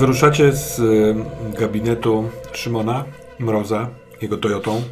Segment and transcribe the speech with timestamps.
[0.00, 1.14] Wyruszacie z y,
[1.58, 3.04] gabinetu Szymona
[3.38, 3.88] Mroza,
[4.22, 4.82] jego Toyotą,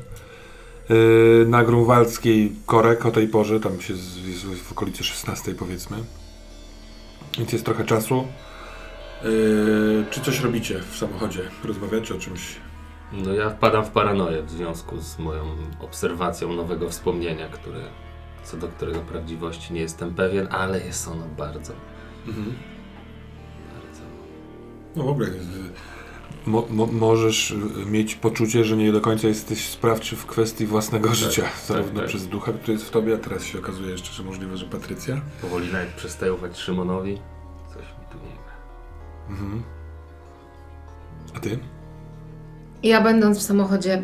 [0.90, 5.96] y, na grunwaldzkiej korek o tej porze, tam się z, jest w okolicy 16 powiedzmy.
[7.38, 8.24] Więc jest trochę czasu.
[9.24, 11.40] Y, czy coś robicie w samochodzie?
[11.64, 12.56] Rozmawiacie o czymś?
[13.12, 15.44] No ja wpadam w paranoję w związku z moją
[15.80, 17.80] obserwacją nowego wspomnienia, które,
[18.44, 21.72] co do którego prawdziwości nie jestem pewien, ale jest ono bardzo,
[22.26, 22.77] Mhm.
[24.96, 25.28] No w ogóle
[26.46, 27.54] mo, mo, możesz
[27.86, 31.44] mieć poczucie, że nie do końca jesteś sprawczy w kwestii własnego życia.
[31.66, 32.08] Zarówno tak.
[32.08, 35.20] przez ducha, który jest w tobie, a teraz się okazuje jeszcze, że możliwe, że Patrycja.
[35.42, 37.20] Powoli nawet przestaję ufać Szymonowi.
[37.68, 38.54] Coś mi tu nie gra.
[39.30, 39.62] Mhm.
[41.36, 41.58] A ty?
[42.82, 44.02] Ja będąc w samochodzie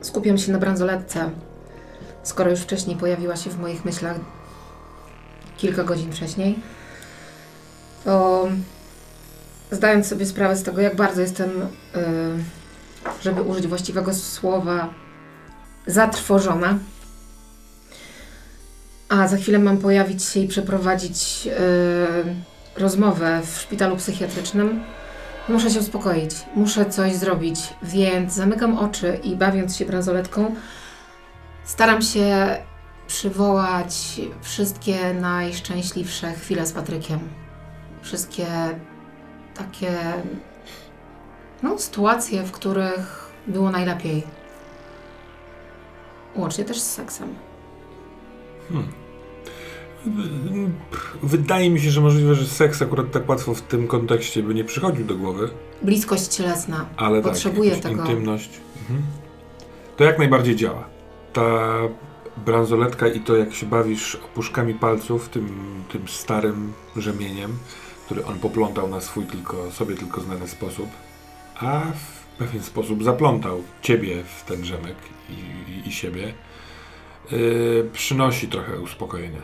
[0.00, 1.30] skupiam się na bransoletce,
[2.22, 4.16] skoro już wcześniej pojawiła się w moich myślach
[5.56, 6.58] kilka godzin wcześniej.
[8.04, 8.48] To
[9.70, 11.64] zdając sobie sprawę z tego, jak bardzo jestem, y,
[13.22, 14.94] żeby użyć właściwego słowa,
[15.86, 16.78] zatrwożona.
[19.08, 21.48] A za chwilę mam pojawić się i przeprowadzić
[22.76, 24.82] y, rozmowę w szpitalu psychiatrycznym.
[25.48, 30.54] Muszę się uspokoić, muszę coś zrobić, więc zamykam oczy i bawiąc się bransoletką,
[31.64, 32.56] staram się
[33.06, 37.20] przywołać wszystkie najszczęśliwsze chwile z Patrykiem.
[38.02, 38.46] Wszystkie
[39.64, 39.92] takie
[41.62, 44.22] no, sytuacje, w których było najlepiej.
[46.36, 47.28] Łącznie też z seksem.
[51.22, 54.64] Wydaje mi się, że możliwe, że seks akurat tak łatwo w tym kontekście by nie
[54.64, 55.50] przychodził do głowy,
[55.82, 56.86] Bliskość cielesna.
[56.96, 58.02] ale Potrzebuję tak, tego.
[58.02, 58.50] intymność.
[58.80, 59.02] Mhm.
[59.96, 60.84] To jak najbardziej działa.
[61.32, 61.78] Ta
[62.36, 65.48] bransoletka i to, jak się bawisz opuszkami palców tym,
[65.92, 67.58] tym starym rzemieniem,
[68.10, 70.86] który on poplątał na swój tylko, sobie tylko znany sposób,
[71.56, 74.96] a w pewien sposób zaplątał ciebie w ten rzemek
[75.28, 76.34] i, i, i siebie,
[77.30, 79.40] yy, przynosi trochę uspokojenia.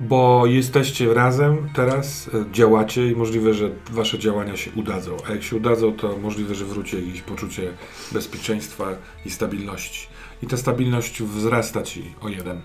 [0.00, 5.16] Bo jesteście razem teraz, e, działacie i możliwe, że wasze działania się udadzą.
[5.28, 7.72] A jak się udadzą, to możliwe, że wróci jakieś poczucie
[8.12, 8.86] bezpieczeństwa
[9.26, 10.08] i stabilności.
[10.42, 12.60] I ta stabilność wzrasta ci o jeden.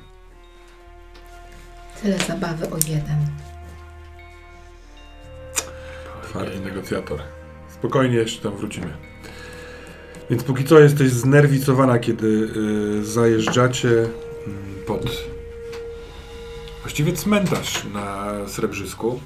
[2.02, 3.46] Tyle zabawy o jeden.
[6.30, 7.20] Twardy negocjator.
[7.80, 8.98] Spokojnie, jeszcze tam wrócimy.
[10.30, 12.28] Więc póki co jesteś znerwicowana, kiedy
[12.98, 15.26] y, zajeżdżacie mm, pod
[16.82, 19.20] właściwie cmentarz na Srebrzysku,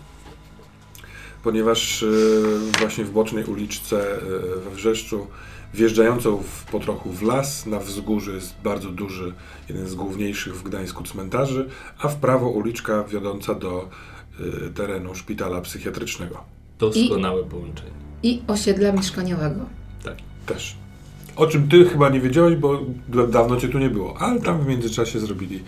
[1.44, 5.28] ponieważ y, właśnie w bocznej uliczce y, we Wrzeszczu,
[5.74, 9.34] wjeżdżającą w, po trochu w las, na wzgórzu jest bardzo duży,
[9.70, 13.90] jeden z główniejszych w Gdańsku cmentarzy, a w prawo uliczka wiodąca do
[14.68, 16.59] y, terenu szpitala psychiatrycznego.
[16.80, 17.92] Doskonałe połączenie.
[18.24, 19.60] I osiedla mieszkaniowego.
[20.46, 20.76] Też.
[21.36, 24.62] O czym ty chyba nie wiedziałeś, bo da- dawno cię tu nie było, ale tam
[24.62, 25.64] w międzyczasie zrobili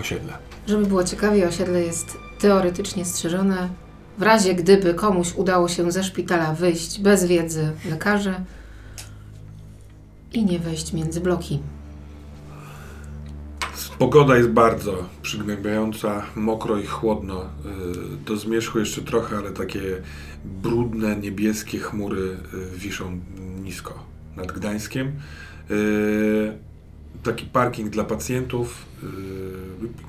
[0.00, 0.32] osiedle.
[0.66, 3.68] Żeby było ciekawie, osiedle jest teoretycznie strzeżone.
[4.18, 8.34] W razie gdyby komuś udało się ze szpitala wyjść bez wiedzy lekarzy
[10.32, 11.58] i nie wejść między bloki.
[13.98, 17.44] Pogoda jest bardzo przygnębiająca, mokro i chłodno.
[17.64, 19.80] Yy, Do zmierzchu jeszcze trochę, ale takie
[20.44, 23.20] brudne, niebieskie chmury yy, wiszą
[23.64, 23.94] nisko
[24.36, 25.12] nad Gdańskiem.
[25.70, 26.58] Yy,
[27.22, 28.86] Taki parking dla pacjentów.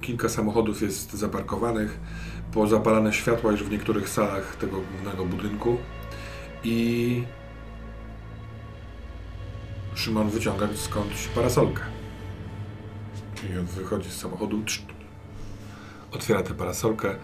[0.02, 2.00] Kilka samochodów jest zaparkowanych.
[2.54, 5.78] Pozapalane światła już w niektórych salach tego głównego budynku.
[6.64, 7.24] I
[9.96, 11.97] Szymon wyciąga skądś parasolkę.
[13.44, 14.64] I on wychodzi z samochodu,
[16.12, 17.18] otwiera tę parasolkę, y,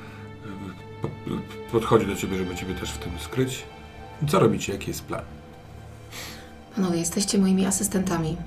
[1.01, 1.09] po-
[1.71, 3.63] podchodzi do ciebie, żeby ciebie też w tym skryć.
[4.27, 4.73] Co robicie?
[4.73, 5.21] Jaki jest plan?
[6.75, 8.37] Panowie, jesteście moimi asystentami.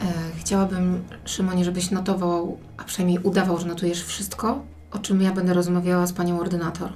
[0.00, 0.04] E,
[0.40, 6.06] chciałabym, Szymonie, żebyś notował, a przynajmniej udawał, że notujesz wszystko, o czym ja będę rozmawiała
[6.06, 6.92] z panią ordynator.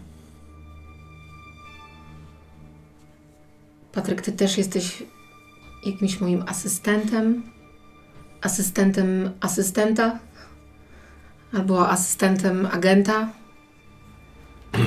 [3.92, 5.02] Patryk, ty też jesteś
[5.86, 7.42] jakimś moim asystentem?
[8.40, 10.18] Asystentem asystenta?
[11.52, 13.28] Albo asystentem agenta?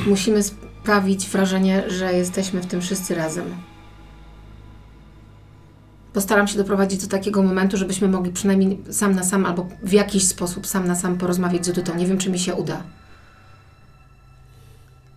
[0.08, 3.46] Musimy sprawić wrażenie, że jesteśmy w tym wszyscy razem.
[6.14, 10.28] Postaram się doprowadzić do takiego momentu, żebyśmy mogli przynajmniej sam na sam albo w jakiś
[10.28, 11.96] sposób sam na sam porozmawiać z Edytą.
[11.96, 12.84] Nie wiem, czy mi się uda.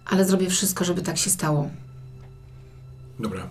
[0.06, 1.70] Ale zrobię wszystko, żeby tak się stało.
[3.20, 3.48] Dobra.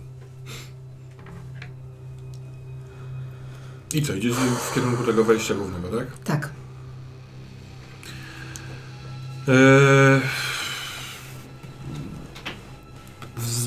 [3.93, 6.07] I co, idziecie w kierunku tego wejścia głównego, tak?
[6.23, 6.49] Tak.
[9.47, 10.21] Eee...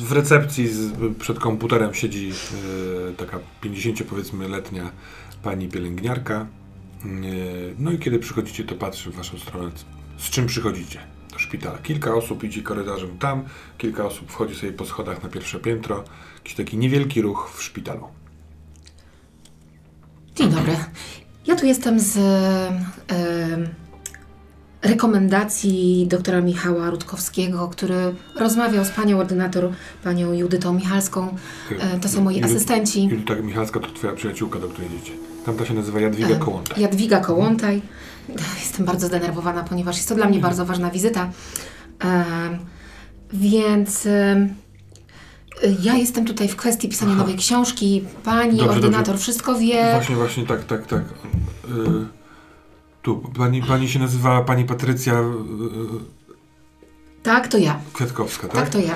[0.06, 2.32] w recepcji z, przed komputerem siedzi
[3.10, 4.90] e, taka 50 powiedzmy letnia
[5.42, 6.34] pani pielęgniarka.
[6.34, 7.06] E,
[7.78, 9.70] no i kiedy przychodzicie, to patrzy w waszą stronę,
[10.18, 11.00] z czym przychodzicie
[11.32, 11.78] do szpitala.
[11.78, 13.44] Kilka osób idzie korytarzem tam,
[13.78, 16.04] kilka osób wchodzi sobie po schodach na pierwsze piętro.
[16.36, 18.08] Jakiś taki niewielki ruch w szpitalu.
[20.36, 20.76] Dzień dobry.
[21.46, 22.18] Ja tu jestem z
[24.82, 29.70] rekomendacji doktora Michała Rutkowskiego, który rozmawiał z panią ordynator,
[30.04, 31.36] panią Judytą Michalską.
[31.80, 33.04] E, to są moi Judy- asystenci.
[33.08, 35.12] Judyta Michalska to twoja przyjaciółka, do której idziecie.
[35.46, 36.80] Tamta się nazywa Jadwiga E, Kołąta.
[36.80, 37.82] Jadwiga Kołątaj.
[38.58, 41.30] Jestem bardzo zdenerwowana, ponieważ jest to dla mnie bardzo ważna wizyta.
[41.98, 42.58] Em,
[43.32, 44.08] więc
[45.82, 47.20] ja jestem tutaj w kwestii pisania Aha.
[47.20, 48.04] nowej książki.
[48.24, 49.22] Pani Dobrze, ordynator dobrze.
[49.22, 49.92] wszystko wie.
[49.94, 51.02] Właśnie, właśnie, tak, tak, tak.
[51.02, 52.06] Y,
[53.02, 55.24] tu, pani, pani się nazywa pani Patrycja y,
[57.22, 57.78] Tak, to ja.
[57.92, 58.68] Kwiatkowska, Tak, tak?
[58.68, 58.94] to ja.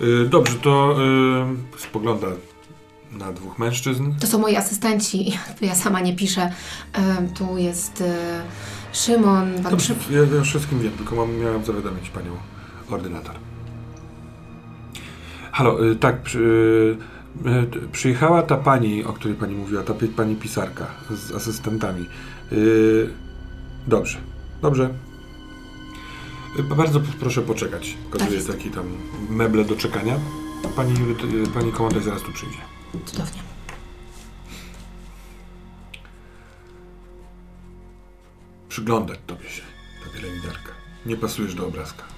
[0.00, 0.96] Y, dobrze, to
[1.76, 2.26] y, spogląda
[3.12, 4.12] na dwóch mężczyzn.
[4.20, 5.38] To są moi asystenci.
[5.60, 6.52] Ja sama nie piszę.
[6.92, 8.02] Em, tu jest
[8.92, 9.62] Szymon.
[9.62, 12.30] Pan Dobrze, ja, ja wszystkim wiem, tylko mam, miałem zawiadomić panią
[12.90, 13.34] ordynator.
[15.56, 16.38] Halo, y, tak, przy,
[17.46, 17.48] y,
[17.84, 22.06] y, przyjechała ta pani, o której pani mówiła, ta pani pisarka z asystentami.
[23.86, 24.18] Dobrze,
[24.62, 24.94] dobrze.
[26.76, 27.96] Bardzo proszę poczekać.
[28.12, 28.50] Pokazuję jest.
[28.50, 28.84] taki tam
[29.30, 30.18] meble do czekania.
[30.76, 30.94] Pani,
[31.54, 32.58] pani Kołątek zaraz tu przyjdzie.
[33.06, 33.40] Cudownie.
[38.68, 39.62] Przyglądać tobie się,
[40.04, 40.72] ta pielęgniarka.
[41.06, 42.15] Nie pasujesz do obrazka.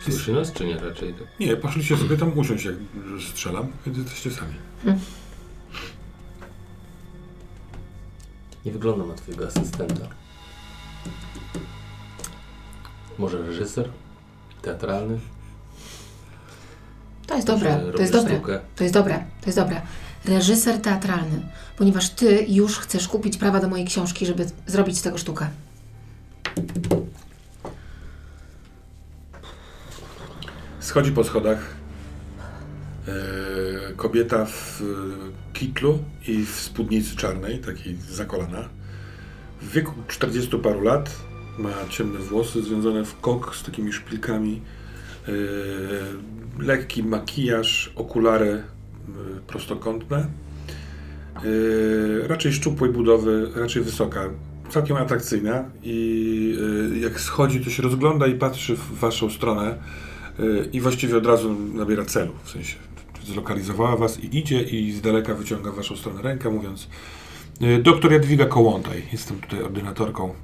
[0.00, 1.14] Słyszy nas, czy nie raczej?
[1.14, 1.26] Tak.
[1.40, 2.74] Nie, poszliście sobie tam usiąść, jak
[3.30, 4.54] strzelam, więc jesteście sami.
[8.64, 10.08] Nie wygląda na twojego asystenta.
[13.18, 13.90] Może reżyser?
[14.62, 15.18] Teatralny?
[17.26, 17.92] To jest Może dobre.
[17.92, 18.34] To jest dobre.
[18.34, 18.60] sztukę?
[18.76, 19.24] To jest dobre.
[19.40, 19.82] To jest dobre.
[20.24, 21.42] Reżyser teatralny.
[21.76, 25.48] Ponieważ ty już chcesz kupić prawa do mojej książki, żeby zrobić z tego sztukę.
[30.90, 31.76] Schodzi po schodach
[33.08, 33.12] e,
[33.96, 34.84] kobieta w e,
[35.52, 35.98] kitlu
[36.28, 38.68] i w spódnicy czarnej, takiej za kolana.
[39.62, 41.16] W wieku 40 paru lat
[41.58, 44.62] ma ciemne włosy związane w kok z takimi szpilkami,
[45.28, 45.32] e,
[46.58, 48.62] lekki makijaż, okulary e,
[49.46, 50.18] prostokątne.
[50.18, 50.28] E,
[52.28, 54.30] raczej szczupłej budowy, raczej wysoka,
[54.70, 56.58] całkiem atrakcyjna i
[56.94, 59.78] e, jak schodzi, to się rozgląda i patrzy w waszą stronę
[60.72, 62.76] i właściwie od razu nabiera celu, w sensie
[63.24, 66.88] zlokalizowała was i idzie i z daleka wyciąga w waszą stronę rękę, mówiąc
[67.60, 70.34] e, doktor Jadwiga Kołątaj, jestem tutaj ordynatorką, e,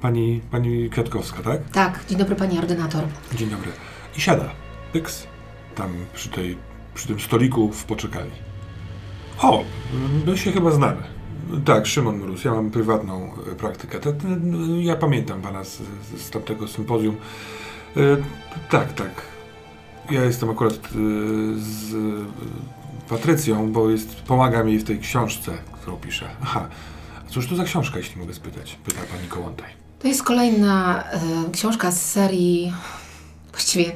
[0.00, 1.70] pani, pani Kwiatkowska, tak?
[1.70, 3.04] Tak, dzień dobry pani ordynator.
[3.34, 3.70] Dzień dobry.
[4.16, 4.50] I siada,
[4.92, 5.26] pyks,
[5.74, 6.56] tam przy, tej,
[6.94, 8.54] przy tym stoliku w poczekalni.
[9.38, 9.64] O,
[10.26, 11.02] my się chyba znamy.
[11.64, 14.00] Tak, Szymon Mróz, ja mam prywatną e, praktykę.
[14.00, 14.12] To,
[14.80, 15.82] ja pamiętam pana z,
[16.16, 17.16] z tamtego sympozjum.
[17.96, 18.16] E,
[18.70, 19.10] tak, tak.
[20.10, 20.78] Ja jestem akurat e,
[21.56, 21.98] z e,
[23.08, 26.26] Patrycją, bo jest, pomagam jej w tej książce, którą piszę.
[26.42, 26.68] Aha,
[27.26, 28.78] a cóż to za książka, jeśli mogę spytać?
[28.84, 29.68] Pyta pani Kołątaj.
[29.98, 31.20] To jest kolejna e,
[31.52, 32.72] książka z serii.
[33.52, 33.92] Właściwie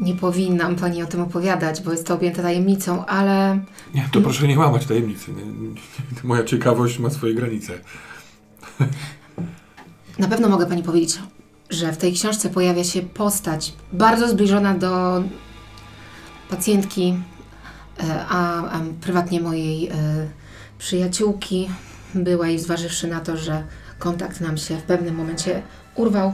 [0.00, 3.60] nie powinnam pani o tym opowiadać, bo jest to objęte tajemnicą, ale
[3.94, 5.32] Nie, to proszę nie łamać tajemnicy.
[5.32, 5.70] Nie, nie,
[6.24, 7.72] moja ciekawość ma swoje granice.
[10.18, 11.18] na pewno mogę pani powiedzieć,
[11.72, 15.22] że w tej książce pojawia się postać bardzo zbliżona do
[16.50, 17.14] pacjentki,
[18.00, 19.92] e, a, a prywatnie mojej e,
[20.78, 21.68] przyjaciółki
[22.14, 23.64] byłej, zważywszy na to, że
[23.98, 25.62] kontakt nam się w pewnym momencie
[25.94, 26.32] urwał.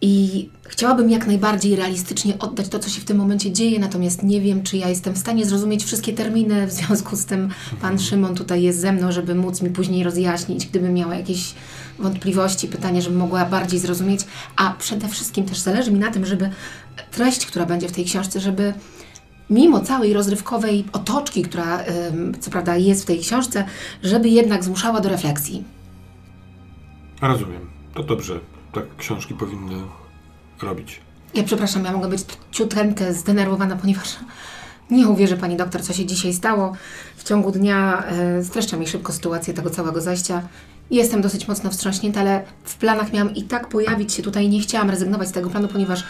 [0.00, 4.40] I chciałabym jak najbardziej realistycznie oddać to, co się w tym momencie dzieje, natomiast nie
[4.40, 6.66] wiem, czy ja jestem w stanie zrozumieć wszystkie terminy.
[6.66, 7.48] W związku z tym
[7.80, 11.54] pan Szymon tutaj jest ze mną, żeby móc mi później rozjaśnić, gdybym miała jakieś
[11.98, 14.20] wątpliwości, pytanie, żebym mogła bardziej zrozumieć.
[14.56, 16.50] A przede wszystkim też zależy mi na tym, żeby
[17.10, 18.74] treść, która będzie w tej książce, żeby
[19.50, 21.84] mimo całej rozrywkowej otoczki, która
[22.40, 23.64] co prawda jest w tej książce,
[24.02, 25.64] żeby jednak zmuszała do refleksji.
[27.22, 27.70] Rozumiem.
[27.94, 28.40] To dobrze.
[28.72, 29.74] Tak książki powinny
[30.62, 31.00] robić.
[31.34, 34.16] Ja przepraszam, ja mogę być ciutkę zdenerwowana, ponieważ
[34.90, 36.72] nie uwierzy pani doktor, co się dzisiaj stało.
[37.16, 40.42] W ciągu dnia e, streszczę mi szybko sytuację tego całego zajścia.
[40.90, 44.48] Jestem dosyć mocno wstrząśnięta, ale w planach miałam i tak pojawić się tutaj.
[44.48, 46.04] Nie chciałam rezygnować z tego planu, ponieważ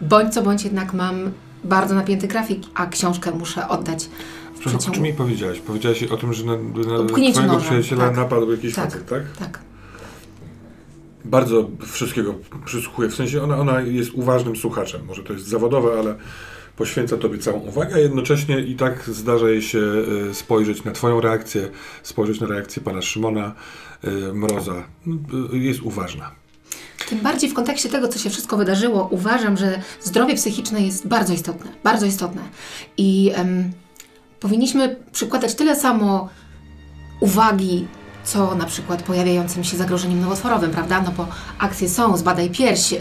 [0.00, 1.30] bądź co bądź jednak mam
[1.64, 4.08] bardzo napięty grafik, a książkę muszę oddać.
[4.54, 5.58] Przepraszam, o przeciągu- czym mi powiedziałaś?
[5.60, 8.16] Powiedziałaś o tym, że na, na O twojego nożem, przyjaciela tak.
[8.16, 8.84] napadł jakiś Tak.
[8.84, 9.22] facet, tak?
[9.38, 9.58] Tak.
[11.24, 13.08] bardzo wszystkiego przysłuchuje.
[13.08, 15.00] W sensie ona, ona jest uważnym słuchaczem.
[15.06, 16.14] Może to jest zawodowe, ale
[16.78, 19.78] poświęca Tobie całą uwagę, a jednocześnie i tak zdarza jej się
[20.30, 21.68] y, spojrzeć na Twoją reakcję,
[22.02, 23.54] spojrzeć na reakcję pana Szymona
[24.04, 24.84] y, Mroza.
[25.52, 26.30] Y, Jest uważna.
[27.08, 31.34] Tym bardziej w kontekście tego, co się wszystko wydarzyło, uważam, że zdrowie psychiczne jest bardzo
[31.34, 31.70] istotne.
[31.84, 32.42] Bardzo istotne.
[32.96, 33.72] I em,
[34.40, 36.28] powinniśmy przykładać tyle samo
[37.20, 37.86] uwagi,
[38.24, 41.02] co na przykład pojawiającym się zagrożeniem nowotworowym, prawda?
[41.02, 42.94] No bo akcje są, zbadaj pierś,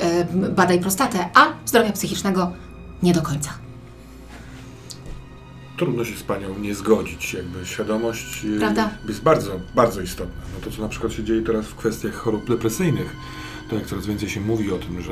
[0.50, 2.52] badaj prostatę, a zdrowia psychicznego
[3.04, 3.67] nie do końca.
[5.78, 8.90] Trudno się z panią nie zgodzić, jakby świadomość y, Prawda.
[9.08, 10.42] jest bardzo, bardzo istotna.
[10.54, 13.16] No to, co na przykład się dzieje teraz w kwestiach chorób depresyjnych,
[13.70, 15.12] to jak coraz więcej się mówi o tym, że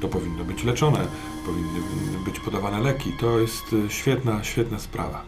[0.00, 1.06] to powinno być leczone,
[1.46, 1.80] powinny
[2.24, 5.22] być podawane leki, to jest y, świetna, świetna sprawa.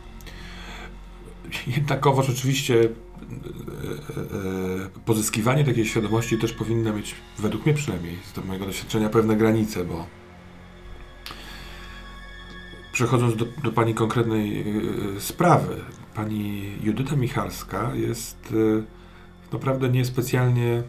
[1.76, 2.88] Jednakowoż oczywiście y,
[5.04, 10.06] pozyskiwanie takiej świadomości też powinno mieć, według mnie przynajmniej, z mojego doświadczenia, pewne granice, bo
[12.92, 14.64] Przechodząc do, do Pani konkretnej
[15.16, 15.84] y, sprawy,
[16.14, 18.84] Pani Judyta Michalska jest y,
[19.52, 20.82] naprawdę niespecjalnie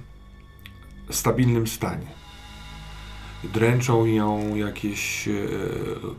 [1.10, 2.08] stabilnym stanie.
[3.44, 5.48] Dręczą ją jakieś y,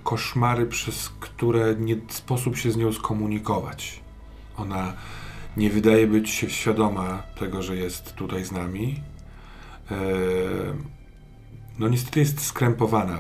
[0.05, 4.01] koszmary, przez które nie sposób się z nią skomunikować.
[4.57, 4.93] Ona
[5.57, 9.01] nie wydaje być świadoma tego, że jest tutaj z nami.
[9.91, 9.95] E,
[11.79, 13.19] no niestety jest skrępowana,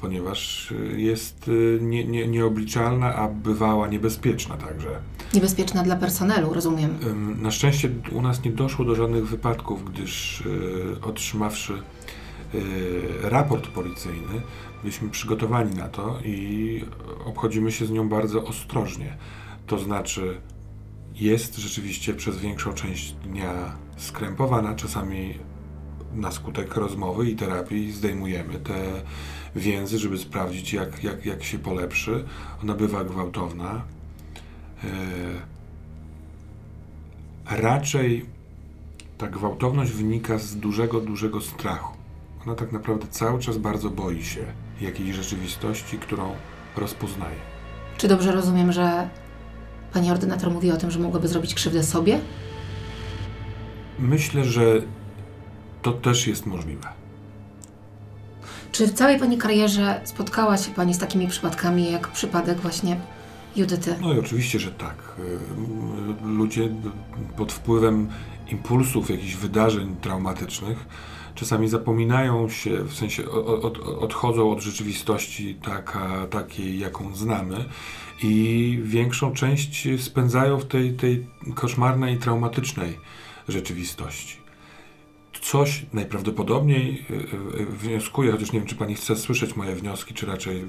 [0.00, 4.88] ponieważ y, jest y, nie, nie, nieobliczalna, a bywała niebezpieczna także.
[5.34, 6.98] Niebezpieczna dla personelu, rozumiem.
[7.42, 11.82] Na szczęście u nas nie doszło do żadnych wypadków, gdyż y, otrzymawszy
[13.22, 14.42] raport policyjny,
[14.82, 16.84] byliśmy przygotowani na to i
[17.24, 19.16] obchodzimy się z nią bardzo ostrożnie.
[19.66, 20.40] To znaczy,
[21.14, 25.38] jest rzeczywiście przez większą część dnia skrępowana, czasami
[26.14, 28.74] na skutek rozmowy i terapii zdejmujemy te
[29.56, 32.24] więzy, żeby sprawdzić, jak, jak, jak się polepszy.
[32.62, 33.82] Ona bywa gwałtowna.
[34.84, 34.88] E,
[37.60, 38.26] raczej
[39.18, 41.96] ta gwałtowność wynika z dużego, dużego strachu.
[42.46, 44.44] Ona tak naprawdę cały czas bardzo boi się
[44.80, 46.34] jakiejś rzeczywistości, którą
[46.76, 47.36] rozpoznaje.
[47.98, 49.08] Czy dobrze rozumiem, że
[49.92, 52.20] pani ordynator mówi o tym, że mogłaby zrobić krzywdę sobie?
[53.98, 54.82] Myślę, że
[55.84, 56.88] to też jest możliwe.
[58.72, 63.00] Czy w całej pani karierze spotkała się pani z takimi przypadkami, jak przypadek właśnie
[63.56, 63.96] Judyty?
[64.00, 64.94] No i oczywiście, że tak.
[65.18, 66.68] Y, Ludzie
[67.36, 68.08] pod wpływem
[68.50, 70.86] impulsów, jakichś wydarzeń traumatycznych
[71.34, 73.30] czasami zapominają się, w sensie
[73.62, 77.64] od, odchodzą od rzeczywistości taka, takiej, jaką znamy
[78.22, 82.98] i większą część spędzają w tej, tej koszmarnej, traumatycznej
[83.48, 84.43] rzeczywistości.
[85.44, 87.14] Coś najprawdopodobniej y,
[87.60, 90.64] y, wnioskuję, chociaż nie wiem, czy pani chce słyszeć moje wnioski, czy raczej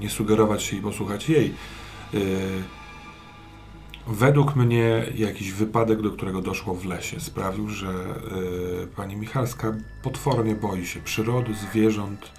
[0.00, 1.54] nie sugerować się i posłuchać jej.
[2.14, 2.20] Y,
[4.06, 7.88] Według mnie jakiś wypadek, do którego doszło w lesie, sprawił, że
[8.96, 12.30] pani Michalska potwornie boi się przyrody, zwierząt,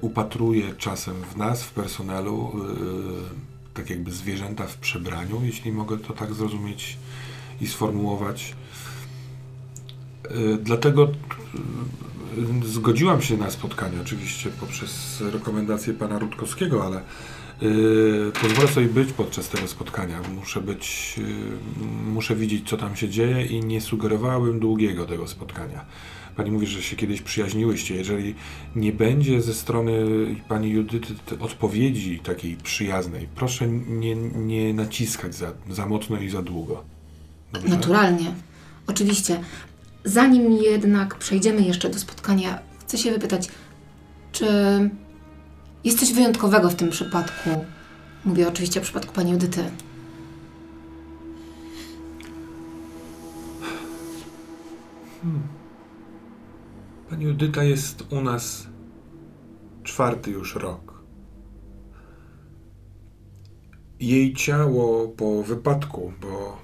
[0.00, 2.52] upatruje czasem w nas, w personelu,
[3.74, 6.98] tak jakby zwierzęta w przebraniu, jeśli mogę to tak zrozumieć
[7.60, 8.54] i sformułować.
[10.30, 11.12] Y, Dlatego
[12.64, 17.00] y, zgodziłam się na spotkanie, oczywiście poprzez rekomendację pana Rutkowskiego, ale
[17.62, 20.20] y, pozwolę sobie być podczas tego spotkania.
[20.34, 25.84] Muszę być, y, muszę widzieć, co tam się dzieje i nie sugerowałbym długiego tego spotkania.
[26.36, 27.94] Pani mówi, że się kiedyś przyjaźniłyście.
[27.94, 28.34] Jeżeli
[28.76, 29.92] nie będzie ze strony
[30.48, 36.84] pani Judyty odpowiedzi takiej przyjaznej, proszę nie, nie naciskać za, za mocno i za długo.
[37.52, 37.68] Dobrze?
[37.68, 38.34] Naturalnie.
[38.86, 39.40] Oczywiście.
[40.04, 43.48] Zanim jednak przejdziemy jeszcze do spotkania, chcę się wypytać,
[44.32, 44.46] czy
[45.84, 47.64] jest coś wyjątkowego w tym przypadku?
[48.24, 49.64] Mówię oczywiście o przypadku pani Judyty.
[57.10, 58.66] Pani Judyta jest u nas
[59.82, 61.02] czwarty już rok.
[64.00, 66.58] Jej ciało po wypadku, bo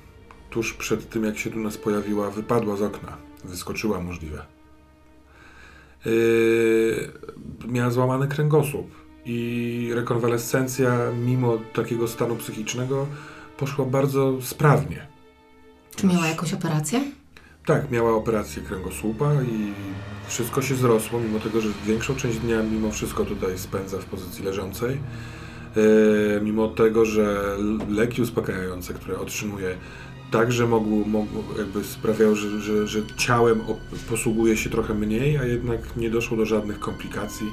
[0.50, 3.27] tuż przed tym jak się tu nas pojawiła, wypadła z okna.
[3.44, 4.42] Wyskoczyła możliwe.
[6.04, 7.12] Yy,
[7.68, 8.90] miała złamany kręgosłup
[9.24, 13.06] i rekonwalescencja, mimo takiego stanu psychicznego,
[13.56, 15.06] poszła bardzo sprawnie.
[15.96, 17.00] Czy miała jakąś operację?
[17.66, 19.72] Tak, miała operację kręgosłupa i
[20.28, 24.44] wszystko się zrosło, mimo tego, że większą część dnia mimo wszystko tutaj spędza w pozycji
[24.44, 24.98] leżącej.
[25.76, 27.56] E, mimo tego, że
[27.90, 29.76] leki uspokajające, które otrzymuje,
[30.30, 33.60] tak, że mogło, mogło jakby sprawiało, że, że, że ciałem
[34.08, 37.46] posługuje się trochę mniej, a jednak nie doszło do żadnych komplikacji.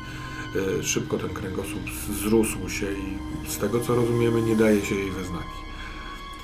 [0.79, 1.83] E, Szybko ten kręgosłup
[2.23, 3.17] zrósł się i
[3.49, 5.65] z tego co rozumiemy nie daje się jej we znaki.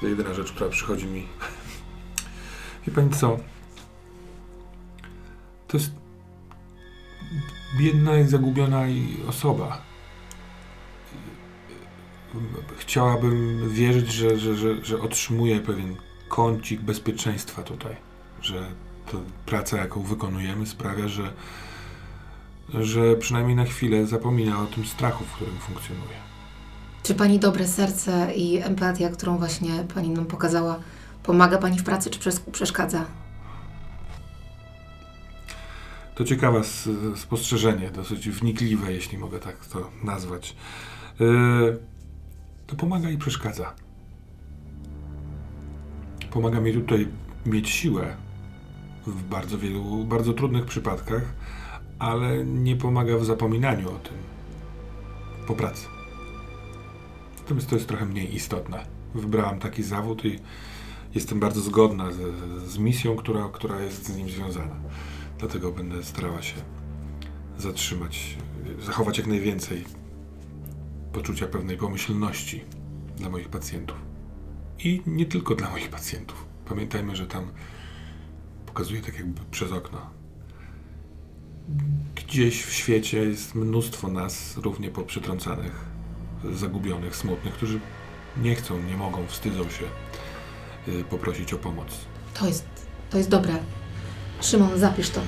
[0.01, 1.27] To jedyna rzecz, która przychodzi mi.
[2.87, 3.37] Wie pani co?
[5.67, 5.91] To jest
[7.79, 9.81] biedna i zagubiona i osoba.
[12.77, 15.95] Chciałabym wierzyć, że, że, że, że otrzymuje pewien
[16.31, 17.95] kącik bezpieczeństwa tutaj.
[18.41, 18.67] Że
[19.45, 21.33] praca, jaką wykonujemy, sprawia, że,
[22.73, 26.17] że przynajmniej na chwilę zapomina o tym strachu, w którym funkcjonuje.
[27.03, 30.79] Czy pani dobre serce i empatia, którą właśnie pani nam pokazała,
[31.23, 33.05] pomaga pani w pracy, czy przes- przeszkadza?
[36.15, 36.61] To ciekawe
[37.15, 40.55] spostrzeżenie, dosyć wnikliwe, jeśli mogę tak to nazwać.
[41.19, 41.79] Yy,
[42.67, 43.73] to pomaga i przeszkadza.
[46.31, 47.07] Pomaga mi tutaj
[47.45, 48.15] mieć siłę
[49.07, 51.33] w bardzo wielu, bardzo trudnych przypadkach,
[51.99, 54.13] ale nie pomaga w zapominaniu o tym
[55.47, 55.87] po pracy.
[57.37, 58.85] Natomiast to jest trochę mniej istotne.
[59.15, 60.39] Wybrałam taki zawód i
[61.15, 62.17] jestem bardzo zgodna z,
[62.67, 64.75] z misją, która, która jest z nim związana.
[65.39, 66.55] Dlatego będę starała się
[67.57, 68.37] zatrzymać,
[68.85, 69.83] zachować jak najwięcej
[71.13, 72.63] poczucia pewnej pomyślności
[73.17, 74.10] dla moich pacjentów.
[74.83, 76.45] I nie tylko dla moich pacjentów.
[76.65, 77.51] Pamiętajmy, że tam
[78.65, 80.09] pokazuję tak jakby przez okno.
[82.15, 85.85] Gdzieś w świecie jest mnóstwo nas równie poprzytrącanych,
[86.53, 87.79] zagubionych, smutnych, którzy
[88.37, 89.85] nie chcą, nie mogą, wstydzą się
[90.87, 91.87] y, poprosić o pomoc.
[92.33, 92.65] To jest,
[93.09, 93.53] to jest dobre.
[94.41, 95.21] Szymon, zapisz to.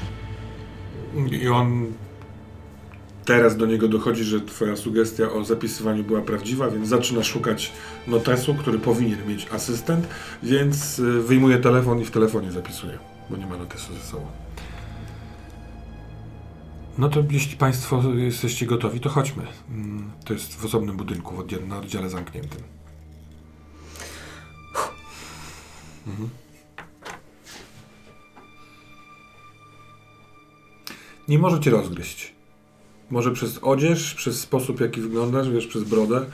[1.32, 1.93] I on
[3.25, 7.71] teraz do niego dochodzi, że twoja sugestia o zapisywaniu była prawdziwa, więc zaczyna szukać
[8.07, 10.07] notesu, który powinien mieć asystent,
[10.43, 14.25] więc y, wyjmuje telefon i w telefonie zapisuje, bo nie ma notesu ze sobą.
[16.97, 19.43] No to jeśli Państwo jesteście gotowi, to chodźmy.
[19.69, 22.62] Mm, To jest w osobnym budynku, w oddziale, na oddziale zamkniętym.
[26.07, 26.29] Mhm.
[31.27, 32.33] Nie możecie rozgryźć.
[33.09, 36.25] Może przez odzież, przez sposób, jaki wyglądasz, wiesz, przez brodę.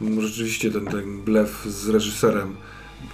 [0.00, 2.56] Może Rzeczywiście ten, ten blef z reżyserem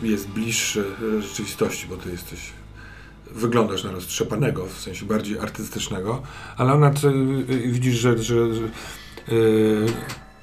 [0.03, 0.85] jest bliższy
[1.21, 2.41] rzeczywistości, bo ty jesteś.
[3.31, 6.23] Wyglądasz na roztrzepanego, w sensie bardziej artystycznego,
[6.57, 8.63] ale ona ty, y, widzisz, że, że, że
[9.29, 9.87] y,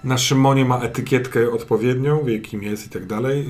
[0.03, 3.47] na Szymonie ma etykietkę odpowiednią, wie kim jest i tak dalej.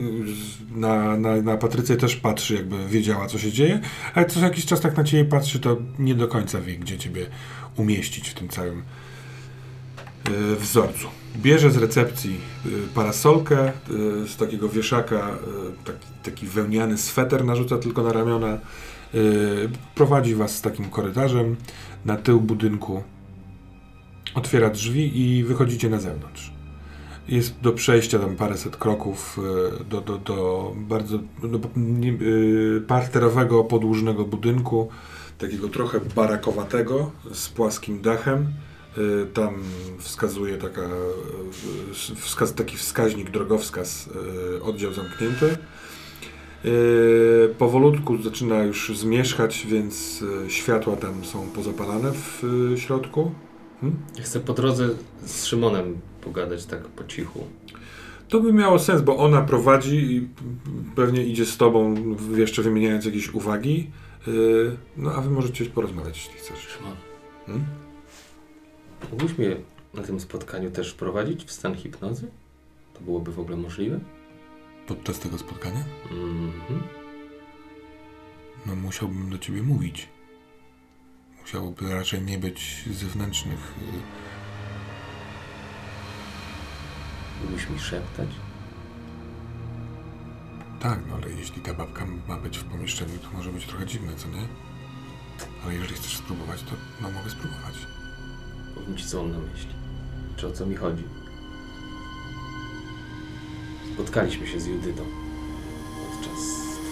[0.75, 3.79] Na, na, na Patrycję też patrzy, jakby wiedziała, co się dzieje,
[4.13, 7.25] ale co jakiś czas tak na ciebie patrzy, to nie do końca wie, gdzie ciebie
[7.77, 8.84] umieścić w tym całym
[10.29, 11.08] y, wzorcu.
[11.38, 15.38] Bierze z recepcji y, parasolkę, y, z takiego wieszaka
[15.86, 18.58] taki, taki wełniany sweter narzuca tylko na ramiona.
[19.95, 21.55] Prowadzi was takim korytarzem
[22.05, 23.03] na tył budynku.
[24.36, 26.53] Otwiera drzwi i wychodzicie na zewnątrz.
[27.27, 29.39] Jest do przejścia tam paręset kroków
[29.89, 31.60] do, do, do bardzo do,
[32.21, 34.89] y, parterowego, podłużnego budynku,
[35.39, 38.47] takiego trochę barakowatego, z płaskim dachem.
[38.97, 39.63] Y, Tam
[39.99, 44.10] wskazuje taka, y, wskaz, taki wskaźnik, drogowskaz,
[44.58, 45.58] y, oddział zamknięty.
[47.58, 52.43] Powolutku zaczyna już zmierzchać, więc światła tam są pozapalane w
[52.78, 53.32] środku.
[53.82, 53.99] Hmm?
[54.17, 54.89] Ja chcę po drodze
[55.25, 57.45] z Szymonem pogadać tak po cichu.
[58.30, 60.28] To by miało sens, bo ona prowadzi i
[60.95, 61.95] pewnie idzie z tobą,
[62.36, 63.91] jeszcze wymieniając jakieś uwagi.
[64.27, 66.67] Y, No a wy możecie porozmawiać, jeśli chcesz.
[66.67, 66.95] Szymon,
[67.45, 67.65] Hmm?
[69.12, 69.55] mógłbyś mnie
[69.93, 72.27] na tym spotkaniu też wprowadzić w stan hipnozy?
[72.93, 73.99] To byłoby w ogóle możliwe?
[74.88, 75.84] Podczas tego spotkania?
[76.12, 76.84] Mhm.
[78.65, 80.10] No musiałbym do ciebie mówić.
[81.41, 83.73] Musiałoby raczej nie być zewnętrznych.
[87.41, 88.29] Mógłbyś mi szeptać?
[90.79, 94.15] Tak, no ale jeśli ta babka ma być w pomieszczeniu, to może być trochę dziwne,
[94.15, 94.47] co nie?
[95.63, 97.75] Ale jeżeli chcesz spróbować, to no mogę spróbować.
[98.75, 99.73] Powiem ci, co on na myśli.
[100.35, 101.03] Czy o co mi chodzi?
[103.93, 105.03] Spotkaliśmy się z Judytą
[106.11, 106.39] podczas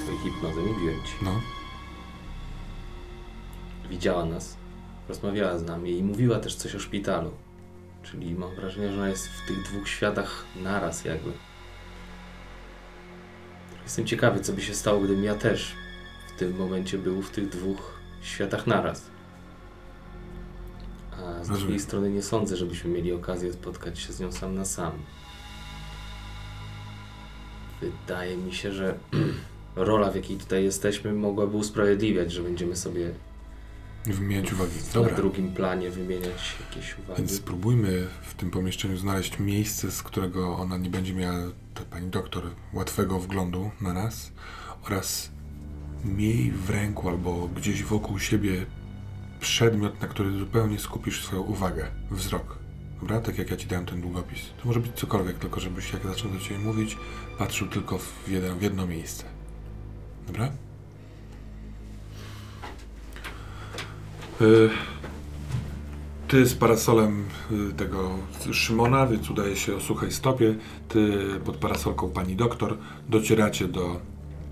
[0.03, 1.13] twojej hipnozy, mówiłem ci.
[1.21, 1.41] No,
[3.89, 4.57] Widziała nas,
[5.09, 7.31] rozmawiała z nami i mówiła też coś o szpitalu.
[8.03, 11.31] Czyli mam wrażenie, że ona jest w tych dwóch światach naraz jakby.
[13.87, 15.75] Jestem ciekawy, co by się stało, gdybym ja też
[16.35, 19.03] w tym momencie był w tych dwóch światach naraz.
[21.11, 24.65] A z drugiej strony nie sądzę, żebyśmy mieli okazję spotkać się z nią sam na
[24.65, 24.91] sam.
[27.81, 28.97] Wydaje mi się, że
[29.75, 33.11] rola, w jakiej tutaj jesteśmy, mogłaby usprawiedliwiać, że będziemy sobie
[34.05, 34.71] Wymieniać uwagi.
[34.87, 35.15] na Dobra.
[35.15, 37.17] drugim planie wymieniać jakieś uwagi.
[37.17, 41.39] Więc spróbujmy w tym pomieszczeniu znaleźć miejsce, z którego ona nie będzie miała,
[41.85, 44.31] pani doktor, łatwego wglądu na nas
[44.85, 45.31] oraz
[46.05, 48.65] miej w ręku albo gdzieś wokół siebie
[49.39, 52.57] przedmiot, na który zupełnie skupisz swoją uwagę, wzrok.
[52.99, 53.21] Dobra?
[53.21, 54.39] Tak jak ja ci dałem ten długopis.
[54.61, 56.97] To może być cokolwiek, tylko żebyś jak zaczął do ciebie mówić,
[57.37, 59.23] patrzył tylko w, jeden, w jedno miejsce.
[60.27, 60.51] Dobra?
[64.41, 64.69] Y
[66.27, 68.09] ty z parasolem y, tego
[68.51, 70.55] Szymona, więc udaje się o suchej stopie.
[70.89, 72.77] Ty pod parasolką pani doktor
[73.09, 73.99] docieracie do.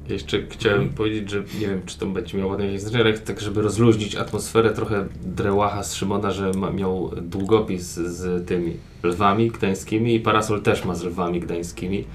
[0.10, 0.98] Jeszcze chciałem Mhm.
[0.98, 5.08] powiedzieć, że nie wiem, czy to będzie miało jakieś znaczenie, tak, żeby rozluźnić atmosferę, trochę
[5.24, 10.96] drełacha z Szymona, że ma, miał długopis z tymi lwami gdańskimi i parasol też ma
[10.96, 12.06] z lwami gdańskimi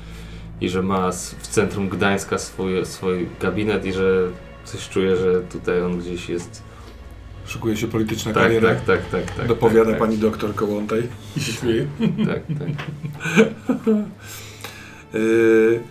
[0.61, 4.29] i że ma w centrum Gdańska swój, swój gabinet i że
[4.65, 6.63] coś czuje, że tutaj on gdzieś jest.
[7.51, 8.69] Szykuje się polityczna Tak, kariera.
[8.69, 9.49] tak, tak, tak, tak.
[9.49, 11.87] Dopowiada tak, pani doktor Kołątaj i się śmieje.
[12.27, 12.69] Tak, tak.
[15.15, 15.81] Yy...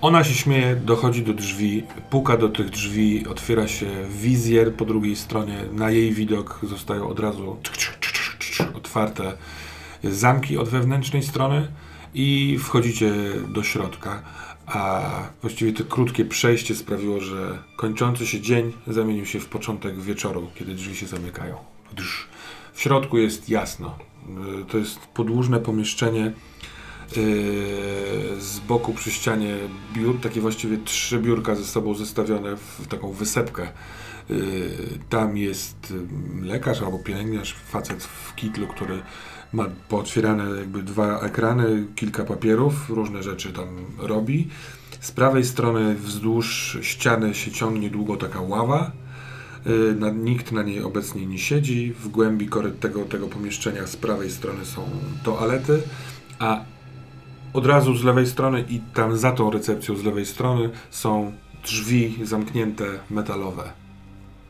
[0.00, 5.16] Ona się śmieje, dochodzi do drzwi, puka do tych drzwi, otwiera się wizjer po drugiej
[5.16, 5.58] stronie.
[5.72, 7.56] Na jej widok zostają od razu
[8.74, 9.32] otwarte
[10.04, 11.68] zamki od wewnętrznej strony
[12.14, 13.12] i wchodzicie
[13.48, 14.22] do środka.
[14.72, 20.50] A właściwie to krótkie przejście sprawiło, że kończący się dzień zamienił się w początek wieczoru,
[20.54, 21.56] kiedy drzwi się zamykają.
[22.72, 23.98] W środku jest jasno.
[24.62, 26.26] Y, To jest podłużne pomieszczenie.
[27.16, 29.56] y, Z boku przy ścianie
[29.94, 33.68] biur, takie właściwie trzy biurka ze sobą zestawione w taką wysepkę.
[34.30, 35.92] Y, Tam jest
[36.42, 39.02] lekarz albo pielęgniarz, facet w kitlu, który
[39.52, 43.66] ma pootwierane jakby dwa ekrany, kilka papierów, różne rzeczy tam
[43.98, 44.48] robi.
[45.00, 48.92] Z prawej strony wzdłuż ściany się ciągnie długo taka ława.
[49.66, 51.92] Y, Na, nikt na niej obecnie nie siedzi.
[51.92, 52.48] W głębi
[52.80, 54.82] tego, tego pomieszczenia z prawej strony są
[55.22, 55.82] toalety,
[56.38, 56.64] a
[57.52, 61.32] od razu z lewej strony i tam za tą recepcją z lewej strony są
[61.64, 63.72] drzwi zamknięte, metalowe,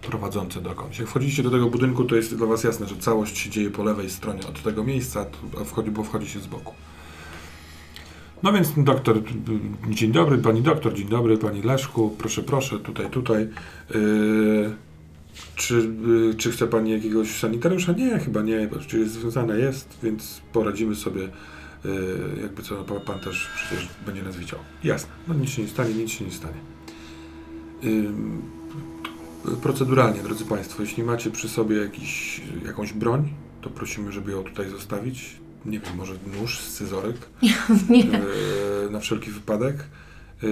[0.02, 0.98] prowadzące dokądś.
[0.98, 3.82] Jak wchodzicie do tego budynku, to jest dla Was jasne, że całość się dzieje po
[3.82, 5.26] lewej stronie od tego miejsca,
[5.60, 6.74] a wchodzi, bo wchodzi się z boku.
[8.42, 9.22] No więc doktor,
[9.90, 13.48] dzień dobry, pani doktor, dzień dobry, pani Leszku, proszę, proszę, tutaj, tutaj.
[13.94, 14.74] Yy,
[15.56, 15.74] czy,
[16.06, 17.92] yy, czy chce pani jakiegoś sanitariusza?
[17.92, 21.90] Nie, chyba nie, czy jest związane jest, więc poradzimy sobie, yy,
[22.42, 24.58] jakby co, pan, pan też przecież będzie nas widział.
[24.84, 26.58] Jasne, no nic się nie stanie, nic się nie stanie.
[27.82, 28.12] Yy,
[29.62, 33.28] proceduralnie, drodzy Państwo, jeśli macie przy sobie jakiś, jakąś broń,
[33.60, 35.36] to prosimy, żeby ją tutaj zostawić.
[35.64, 37.16] Nie wiem, może nóż, scyzoryk
[37.90, 38.04] Nie.
[38.04, 39.76] e, na wszelki wypadek.
[40.42, 40.46] E,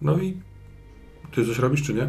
[0.00, 0.36] no i
[1.34, 2.08] ty coś robisz, czy nie?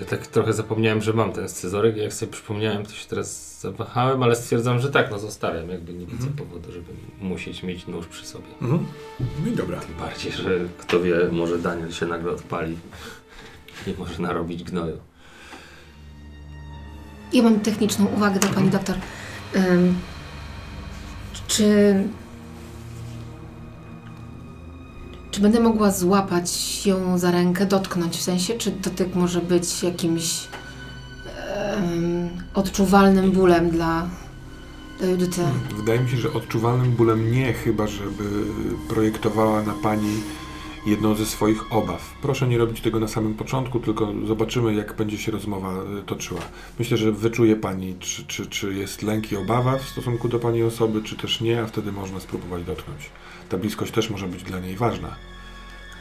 [0.00, 1.96] Ja tak trochę zapomniałem, że mam ten scyzoryk.
[1.96, 5.68] Jak sobie przypomniałem, to się teraz zawahałem, ale stwierdzam, że tak, no zostawiam.
[5.68, 6.32] Jakby nie widzę Mhm.
[6.36, 6.86] powodu, żeby
[7.20, 8.44] musieć mieć nóż przy sobie.
[8.62, 8.86] Mhm.
[9.44, 9.80] No i dobra.
[9.80, 12.76] Tym bardziej, że kto wie, może Daniel się nagle odpali
[13.86, 14.96] i może narobić gnoju.
[17.32, 18.96] Ja mam techniczną uwagę do pani doktor.
[19.56, 19.94] Ym,
[21.46, 21.94] czy.
[25.30, 30.48] Czy będę mogła złapać ją za rękę, dotknąć w sensie, czy dotyk może być jakimś
[31.76, 34.06] ym, odczuwalnym bólem dla,
[34.98, 35.40] dla Judyty?
[35.76, 38.44] Wydaje mi się, że odczuwalnym bólem nie, chyba żeby
[38.88, 40.20] projektowała na pani
[40.86, 42.14] jedną ze swoich obaw.
[42.22, 46.40] Proszę nie robić tego na samym początku, tylko zobaczymy, jak będzie się rozmowa y, toczyła.
[46.78, 50.62] Myślę, że wyczuje pani, czy, czy, czy jest lęk i obawa w stosunku do pani
[50.62, 53.10] osoby, czy też nie, a wtedy można spróbować dotknąć.
[53.48, 55.16] Ta bliskość też może być dla niej ważna.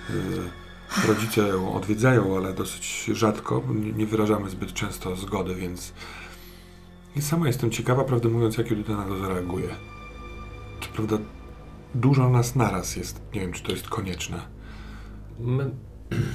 [0.09, 0.61] Y,
[1.07, 3.63] Rodzice ją odwiedzają, ale dosyć rzadko.
[3.95, 5.93] Nie- wyrażamy zbyt często zgody, więc
[7.15, 9.69] i sama jestem ciekawa, prawdę mówiąc, jak Judyta na to zareaguje.
[10.79, 11.17] Czy prawda,
[11.95, 13.21] dużo nas naraz jest.
[13.33, 14.60] Nie wiem, czy to jest konieczne.
[15.39, 15.71] My,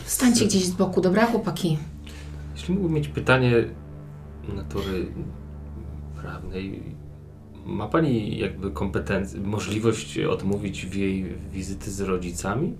[0.04, 1.78] Stańcie gdzieś z boku, dobra, chłopaki?
[2.56, 3.52] jeśli mógłbym mieć pytanie
[4.54, 5.06] natury
[6.22, 6.82] prawnej,
[7.66, 12.74] ma Pani jakby kompetencję, możliwość odmówić w jej wizyty z rodzicami?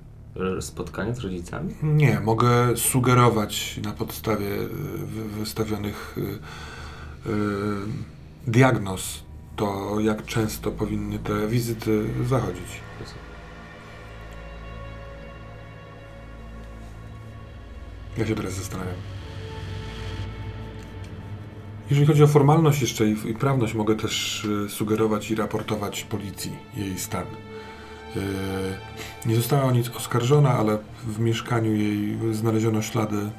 [0.60, 1.74] Spotkania z rodzicami?
[1.82, 4.68] Nie, mogę sugerować na podstawie y,
[5.06, 6.20] wy- wystawionych y,
[7.30, 7.34] y,
[8.46, 9.22] diagnoz
[9.56, 12.66] to, jak często powinny te wizyty zachodzić.
[18.18, 18.94] Ja się teraz zastanawiam.
[21.90, 26.52] Jeżeli chodzi o formalność jeszcze i, i prawność, mogę też y, sugerować i raportować policji
[26.76, 27.26] jej stan.
[29.26, 33.30] Nie została o nic oskarżona, ale w mieszkaniu jej znaleziono ślady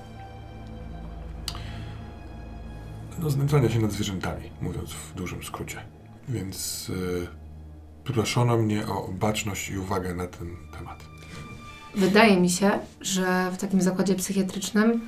[3.20, 5.82] no, znęcania się nad zwierzętami, mówiąc w dużym skrócie.
[6.30, 7.28] Więc yy,
[8.04, 11.17] proszono mnie o baczność i uwagę na ten temat.
[11.96, 12.72] Wydaje mi się,
[13.02, 15.02] że w takim zakładzie psychiatrycznym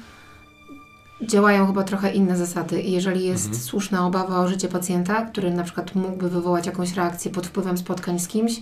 [1.27, 3.63] działają chyba trochę inne zasady i jeżeli jest Mhm.
[3.63, 8.19] słuszna obawa o życie pacjenta, który na przykład mógłby wywołać jakąś reakcję pod wpływem spotkań
[8.19, 8.53] z kimś,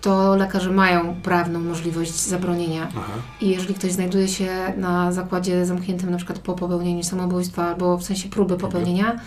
[0.00, 2.88] to lekarze mają prawną możliwość zabronienia.
[2.96, 3.12] Aha.
[3.40, 8.04] I jeżeli ktoś znajduje się na zakładzie zamkniętym na przykład po popełnieniu samobójstwa albo w
[8.04, 9.20] sensie próby popełnienia,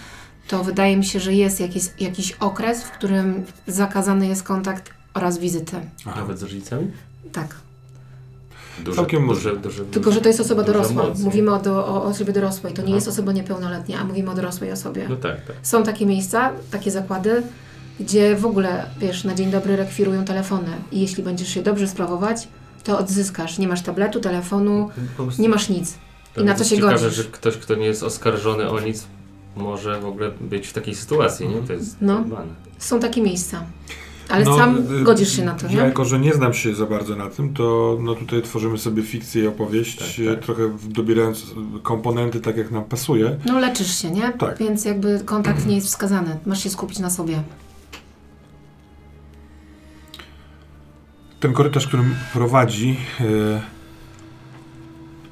[0.47, 5.37] to wydaje mi się, że jest jakiś, jakiś okres, w którym zakazany jest kontakt oraz
[5.37, 5.77] wizyty.
[6.07, 6.19] Aha.
[6.21, 6.91] Nawet z rodzicami?
[7.31, 7.55] Tak.
[8.85, 11.03] Duże, Całkiem duże, duże, Tylko, że to jest osoba dorosła.
[11.19, 12.73] Mówimy o, do, o osobie dorosłej.
[12.73, 12.95] To nie Aha.
[12.95, 15.05] jest osoba niepełnoletnia, a mówimy o dorosłej osobie.
[15.09, 15.55] No tak, tak.
[15.63, 17.43] Są takie miejsca, takie zakłady,
[17.99, 20.69] gdzie w ogóle, wiesz, na dzień dobry rekwirują telefony.
[20.91, 22.47] I jeśli będziesz się dobrze sprawować,
[22.83, 23.57] to odzyskasz.
[23.57, 24.89] Nie masz tabletu, telefonu,
[25.39, 25.97] nie masz nic.
[26.35, 27.13] to i na co się ciekawe, godzisz.
[27.13, 29.07] że ktoś, kto nie jest oskarżony o nic,
[29.55, 31.61] może w ogóle być w takiej sytuacji, nie?
[31.67, 32.23] To jest No.
[32.77, 33.63] Są takie miejsca.
[34.29, 35.77] Ale No, sam y, godzisz się na to, Ja nie?
[35.77, 39.43] jako, że nie znam się za bardzo na tym, to no tutaj tworzymy sobie fikcję
[39.43, 40.45] i opowieść, Tak, tak.
[40.45, 41.45] trochę dobierając
[41.83, 43.37] komponenty tak jak nam pasuje.
[43.45, 44.33] No leczysz się, nie?
[44.33, 44.57] Tak.
[44.57, 46.37] Więc jakby kontakt nie jest wskazany.
[46.45, 47.43] Masz się skupić na sobie.
[51.39, 53.61] Ten korytarz, którym prowadzi, e,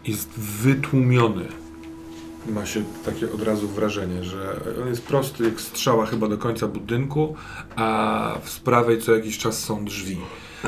[0.08, 1.46] jest wytłumiony.
[2.50, 6.68] Ma się takie od razu wrażenie, że on jest prosty jak strzała chyba do końca
[6.68, 7.36] budynku,
[7.76, 10.18] a w prawej co jakiś czas są drzwi.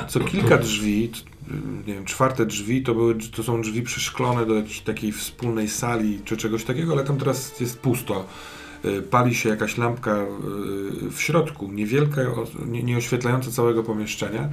[0.07, 1.11] Co kilka drzwi,
[1.87, 6.19] nie wiem, czwarte drzwi to, były, to są drzwi przeszklone do jakiejś takiej wspólnej sali
[6.25, 8.25] czy czegoś takiego, ale tam teraz jest pusto.
[8.83, 10.25] E, Pali się jakaś lampka e,
[11.11, 12.21] w środku, niewielka,
[12.65, 14.49] nie, oświetlająca całego pomieszczenia,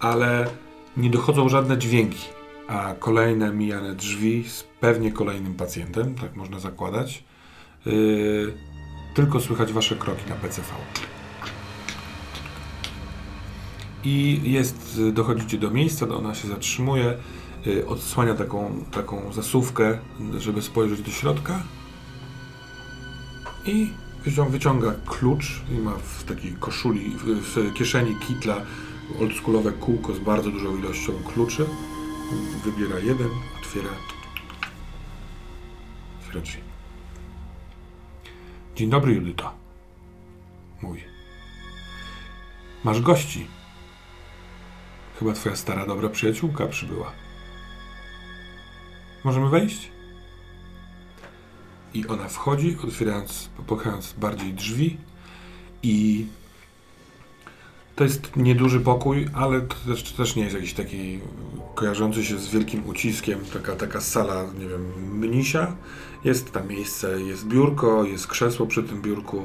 [0.00, 0.46] ale
[0.96, 2.24] nie dochodzą żadne dźwięki.
[2.68, 4.44] A kolejne mijane drzwi
[4.80, 7.24] pewnie kolejnym pacjentem, tak można zakładać.
[7.86, 8.54] Yy,
[9.14, 10.68] tylko słychać wasze kroki na PCV.
[14.04, 17.14] I jest, dochodzicie do miejsca, ona się zatrzymuje,
[17.66, 19.98] y, odsłania taką, taką zasuwkę,
[20.38, 21.62] żeby spojrzeć do środka
[23.64, 23.92] i
[24.26, 28.56] wycią- wyciąga klucz i ma w takiej koszuli, w kieszeni kitla
[29.20, 31.66] oldschoolowe kółko z bardzo dużą ilością kluczy.
[32.64, 33.28] Wybiera jeden,
[33.62, 33.90] otwiera.
[38.76, 39.52] Dzień dobry, Judyto.
[40.82, 41.00] Mówi.
[42.84, 43.46] Masz gości.
[45.18, 47.12] Chyba twoja stara, dobra przyjaciółka przybyła.
[49.24, 49.90] Możemy wejść?
[51.94, 54.96] I ona wchodzi, otwierając, popychając bardziej drzwi
[55.82, 56.26] i
[57.96, 61.20] to jest nieduży pokój, ale to też, to też nie jest jakiś taki
[61.74, 65.76] kojarzący się z wielkim uciskiem, taka, taka sala, nie wiem, mnisia.
[66.24, 69.42] Jest tam miejsce, jest biurko, jest krzesło przy tym biurku,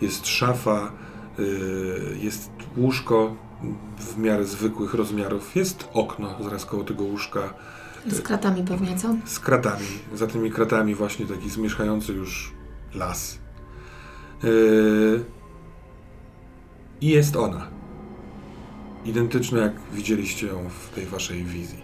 [0.00, 0.92] jest szafa,
[1.38, 3.36] yy, jest łóżko
[3.98, 7.54] w miarę zwykłych rozmiarów, jest okno zaraz koło tego łóżka
[8.06, 9.16] Z kratami pewnie, co?
[9.24, 9.86] z kratami.
[10.14, 12.52] Za tymi kratami właśnie taki zmierzchający już
[12.94, 13.38] las.
[14.42, 15.24] Yy,
[17.00, 17.81] I jest ona.
[19.04, 21.80] Identyczna jak widzieliście ją w tej waszej wizji.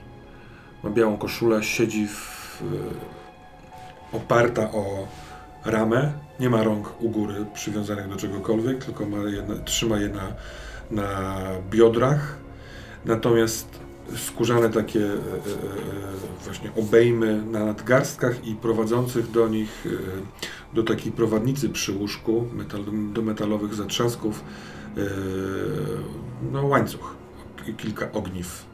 [0.84, 5.08] Ma białą koszulę, siedzi w, yy, oparta o
[5.64, 6.12] ramę.
[6.40, 10.32] Nie ma rąk u góry przywiązanych do czegokolwiek, tylko ma je na, trzyma je na,
[10.90, 11.38] na
[11.70, 12.36] biodrach.
[13.04, 13.68] Natomiast
[14.16, 15.18] skórzane takie e, e, e,
[16.44, 22.84] właśnie obejmy na nadgarstkach i prowadzących do nich, e, do takiej prowadnicy przy łóżku, metal,
[23.12, 24.77] do metalowych zatrzasków, e,
[26.52, 27.14] no łańcuch,
[27.76, 28.68] kilka ogniw.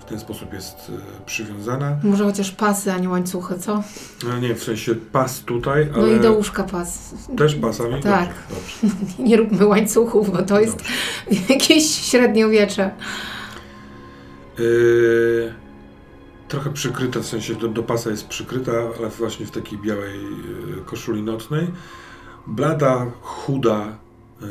[0.00, 1.96] W ten sposób jest e, przywiązana.
[2.02, 3.82] Może chociaż pasy, a nie łańcuchy, co?
[4.28, 7.14] No nie, w sensie pas tutaj, No ale i do łóżka pas.
[7.36, 8.02] też pasami?
[8.02, 8.28] Tak.
[8.50, 9.22] Dobrze, dobrze.
[9.28, 10.92] Nie róbmy łańcuchów, bo to jest Dobrze.
[11.54, 12.90] jakieś średniowiecze.
[14.58, 15.54] Yy,
[16.48, 20.82] trochę przykryta, w sensie do, do pasa jest przykryta, ale właśnie w takiej białej yy,
[20.84, 21.66] koszuli nocnej.
[22.46, 23.98] Blada, chuda,
[24.40, 24.46] yy,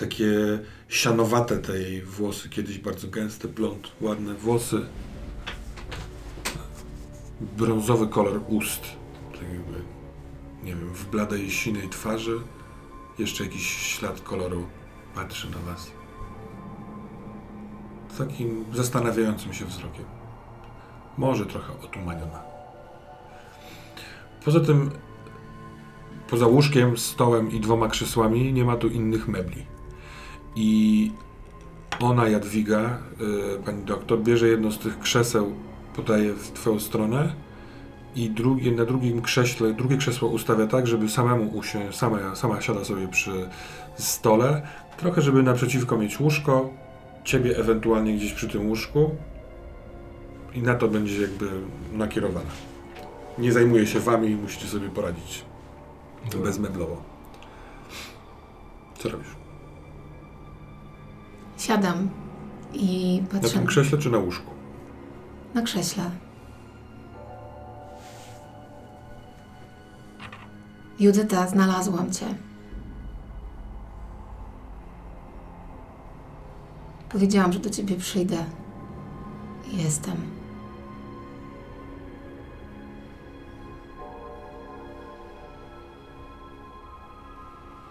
[0.00, 0.58] takie
[0.88, 4.86] sianowate tej włosy, kiedyś bardzo gęste, blond, ładne włosy.
[7.40, 8.82] Brązowy kolor ust,
[9.32, 9.82] tak jakby,
[10.64, 12.40] nie wiem, w bladej, sinej twarzy.
[13.18, 14.66] Jeszcze jakiś ślad koloru
[15.14, 15.90] patrzy na was
[18.18, 20.04] takim zastanawiającym się wzrokiem.
[21.18, 22.42] Może trochę otumaniona.
[24.44, 24.90] Poza tym,
[26.30, 29.66] poza łóżkiem, stołem i dwoma krzesłami nie ma tu innych mebli.
[30.56, 31.12] I
[32.00, 32.98] ona, Jadwiga,
[33.58, 35.52] y, pani doktor, bierze jedno z tych krzeseł,
[35.96, 37.32] podaje w twoją stronę
[38.16, 42.84] i drugie, na drugim krześle, drugie krzesło ustawia tak, żeby samemu usiąść, sama, sama siada
[42.84, 43.48] sobie przy
[43.94, 46.70] stole, trochę żeby naprzeciwko mieć łóżko,
[47.24, 49.10] ciebie ewentualnie gdzieś przy tym łóżku
[50.54, 51.46] i na to będzie jakby
[51.92, 52.50] nakierowana.
[53.38, 55.44] Nie zajmuje się wami, musicie sobie poradzić
[56.44, 57.02] bezmeblowo.
[58.98, 59.39] Co robisz?
[61.60, 62.08] Siadam
[62.72, 64.50] i Na patrzę tym krześle czy na łóżku?
[65.54, 66.10] na krześle.
[71.00, 72.26] Judyta, znalazłam cię.
[77.08, 78.44] Powiedziałam, że do ciebie przyjdę.
[79.72, 80.16] Jestem.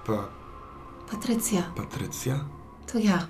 [0.05, 0.27] Pa,
[1.11, 2.39] Patrycja, Patrycja?
[2.87, 3.27] to ja.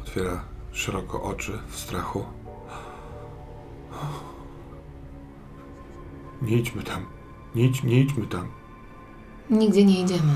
[0.00, 2.24] Otwiera szeroko oczy w strachu.
[6.42, 7.06] Nie idźmy tam.
[7.54, 8.48] Nie, idź, nie idźmy tam.
[9.50, 10.32] Nigdzie nie idziemy.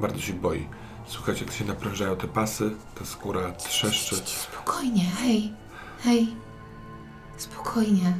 [0.00, 0.68] Bardzo się boi.
[1.06, 4.16] Słychać, jak się naprężają te pasy, ta skóra trzeszczy.
[4.16, 5.52] Spokojnie, hej,
[6.00, 6.36] hej.
[7.36, 8.18] Spokojnie.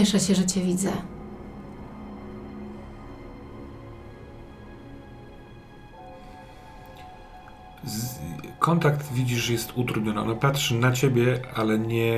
[0.00, 0.92] Cieszę się, że cię widzę.
[8.58, 10.20] Kontakt widzisz, że jest utrudniony.
[10.20, 12.14] Ona patrzy na ciebie, ale nie,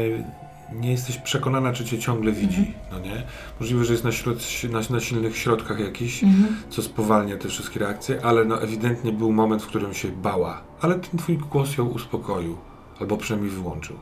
[0.73, 2.75] nie jesteś przekonana, czy cię ciągle widzi.
[2.92, 3.23] No nie?
[3.61, 4.38] Możliwe, że jest na, środ,
[4.71, 6.57] na, na silnych środkach jakiś, Mhm.
[6.71, 10.61] co spowalnia te wszystkie reakcje, ale no ewidentnie był moment, w którym się bała.
[10.81, 12.57] Ale ten twój głos ją uspokoił,
[13.01, 13.97] albo przynajmniej wyłączył.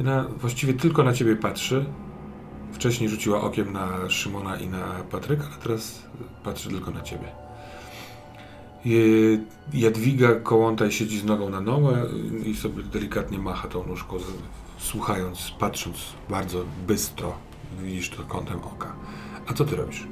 [0.00, 1.84] I ona właściwie tylko na ciebie patrzy.
[2.72, 6.02] Wcześniej rzuciła okiem na Szymona i na Patryka, a teraz
[6.44, 7.32] patrzy tylko na ciebie.
[9.72, 12.06] Jadwiga Kołątaj siedzi z nogą na nogę
[12.44, 14.16] i sobie delikatnie macha tą nóżką,
[14.78, 15.96] słuchając, patrząc
[16.30, 17.34] bardzo bystro.
[17.82, 18.92] Widzisz to kątem oka.
[19.46, 20.06] A co ty robisz?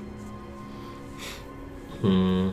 [2.02, 2.50] Hmm.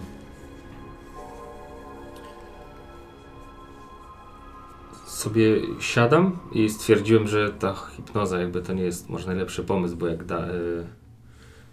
[5.18, 10.08] Sobie siadam i stwierdziłem, że ta hipnoza jakby to nie jest może najlepszy pomysł, bo
[10.08, 10.84] jak da, y,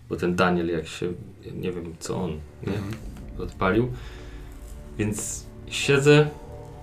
[0.08, 1.12] bo ten Daniel jak się,
[1.54, 2.30] nie wiem co on
[2.66, 2.72] nie,
[3.44, 3.92] odpalił,
[4.98, 6.30] więc siedzę,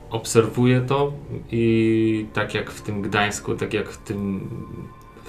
[0.10, 1.14] obserwuję to
[1.52, 4.50] i tak jak w tym Gdańsku, tak jak w tym,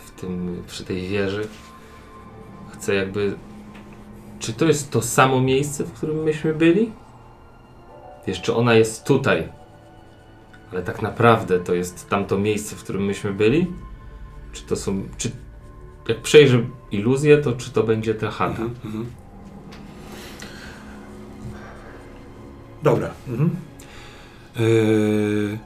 [0.04, 1.48] w tym przy tej wieży,
[2.72, 3.34] chcę jakby
[4.38, 6.92] czy to jest to samo miejsce, w którym myśmy byli?
[8.26, 9.61] Wiesz, czy ona jest tutaj?
[10.72, 13.66] Ale tak naprawdę to jest tamto miejsce, w którym myśmy byli?
[14.52, 15.02] Czy to są.
[15.16, 15.30] Czy
[16.08, 18.62] jak przejrzę iluzję, to czy to będzie ta chata?
[18.84, 19.06] Mhm.
[22.82, 23.10] Dobra.
[23.28, 23.50] Mhm.
[24.58, 25.58] Yy,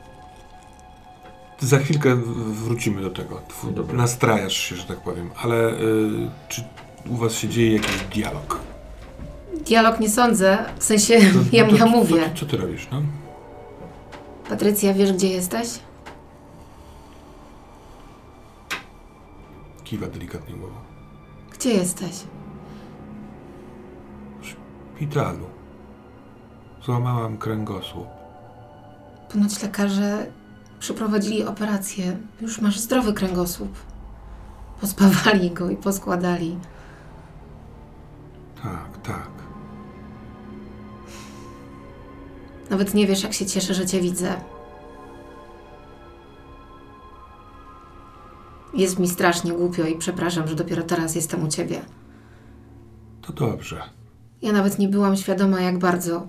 [1.60, 2.16] za chwilkę
[2.64, 3.34] wrócimy do tego.
[3.48, 3.96] Tw- Dobra.
[3.96, 5.30] Nastrajasz się, że tak powiem.
[5.42, 6.62] Ale yy, czy
[7.08, 8.60] u was się dzieje jakiś dialog?
[9.66, 11.24] Dialog nie sądzę, w sensie To-
[11.56, 12.30] ja, no to- ja mówię.
[12.34, 13.02] to- Co ty robisz, no?
[14.48, 15.68] Patrycja, wiesz gdzie jesteś?
[19.84, 20.74] Kiwa delikatnie głową.
[21.52, 22.14] Gdzie jesteś?
[24.42, 25.46] W szpitalu.
[26.84, 28.06] Złamałam kręgosłup.
[29.32, 30.26] Ponoć lekarze
[30.78, 32.16] przeprowadzili operację.
[32.40, 33.72] Już masz zdrowy kręgosłup.
[34.80, 36.58] Pospawali go i poskładali.
[38.62, 39.35] Tak, tak.
[42.70, 44.40] Nawet nie wiesz, jak się cieszę, że cię widzę.
[48.74, 51.82] Jest mi strasznie głupio i przepraszam, że dopiero teraz jestem u ciebie.
[53.22, 53.82] To dobrze.
[54.42, 56.26] Ja nawet nie byłam świadoma, jak bardzo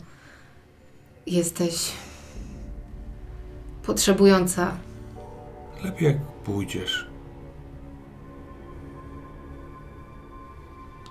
[1.26, 1.92] jesteś
[3.84, 4.78] potrzebująca.
[5.84, 7.08] Lepiej jak pójdziesz.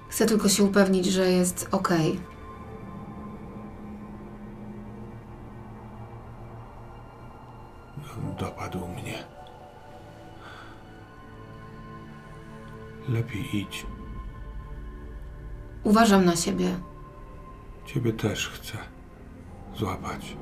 [0.08, 1.88] Chcę tylko się upewnić, że jest ok.
[8.38, 9.14] Dopadł mnie.
[13.08, 13.86] Lepiej idź.
[15.84, 16.78] Uważam na siebie.
[17.86, 18.78] Ciebie też chcę
[19.76, 20.36] złapać.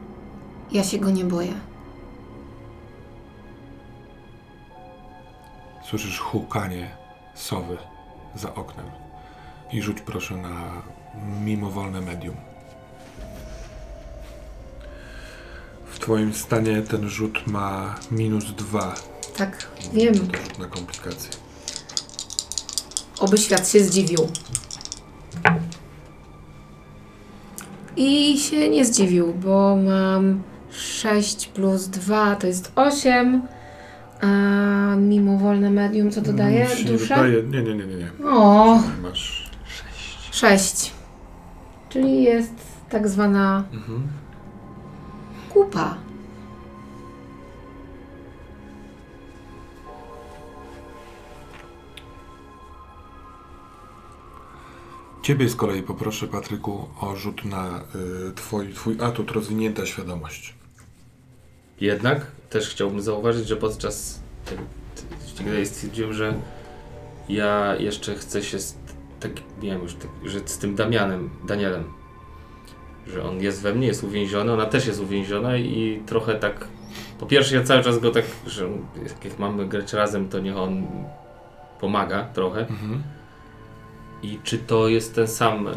[0.72, 1.54] Ja się go nie boję.
[5.84, 6.96] Słyszysz hukanie
[7.34, 7.78] sowy
[8.34, 8.86] za oknem.
[9.72, 10.82] I rzuć proszę na
[11.44, 12.36] mimowolne medium.
[16.04, 18.94] Twoim stanie ten rzut ma minus dwa
[19.36, 20.14] Tak, wiem.
[20.14, 21.30] To rzut na komplikacje.
[23.20, 24.28] Oby świat się zdziwił.
[27.96, 33.42] I się nie zdziwił, bo mam 6 plus 2 to jest 8.
[34.20, 34.26] A
[34.96, 36.64] mimowolne medium co dodaje?
[36.64, 37.16] Nic się nie Dusza?
[37.16, 37.42] dodaje.
[37.42, 37.96] Nie, nie, nie, nie.
[37.96, 38.10] nie.
[38.30, 39.50] O, Masz
[40.32, 40.92] 6.
[41.88, 42.54] Czyli jest
[42.90, 44.08] tak zwana mhm.
[45.54, 45.96] Kupa.
[55.22, 57.80] Ciebie z kolei poproszę, Patryku, o rzut na
[58.28, 60.54] y, twój, twój atut rozwinięta świadomość.
[61.80, 64.62] Jednak też chciałbym zauważyć, że podczas tego
[65.26, 66.34] ścigania stwierdziłem, że
[67.28, 68.76] ja jeszcze chcę się z,
[69.20, 69.32] tak,
[69.62, 71.84] nie wiem już, tak, że z tym Damianem, Danielem,
[73.06, 76.68] że on jest we mnie, jest uwięziony, ona też jest uwięziona i trochę tak,
[77.20, 78.68] po pierwsze ja cały czas go tak, że
[79.24, 80.86] jak mamy grać razem, to niech on
[81.80, 83.02] pomaga trochę Mhm.
[84.22, 85.72] i czy to jest ten sam, y,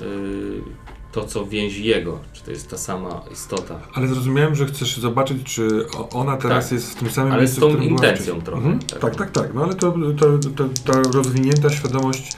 [1.11, 3.79] to co więzi jego, czy to jest ta sama istota.
[3.93, 6.71] Ale zrozumiałem, że chcesz zobaczyć, czy ona teraz Tak.
[6.71, 8.79] jest w tym samym Ale miejscu, z tą intencją trochę, Mhm.
[8.79, 8.99] tak.
[8.99, 9.53] Tak, tak, tak.
[9.53, 12.31] No ale to, to, to, ta rozwinięta świadomość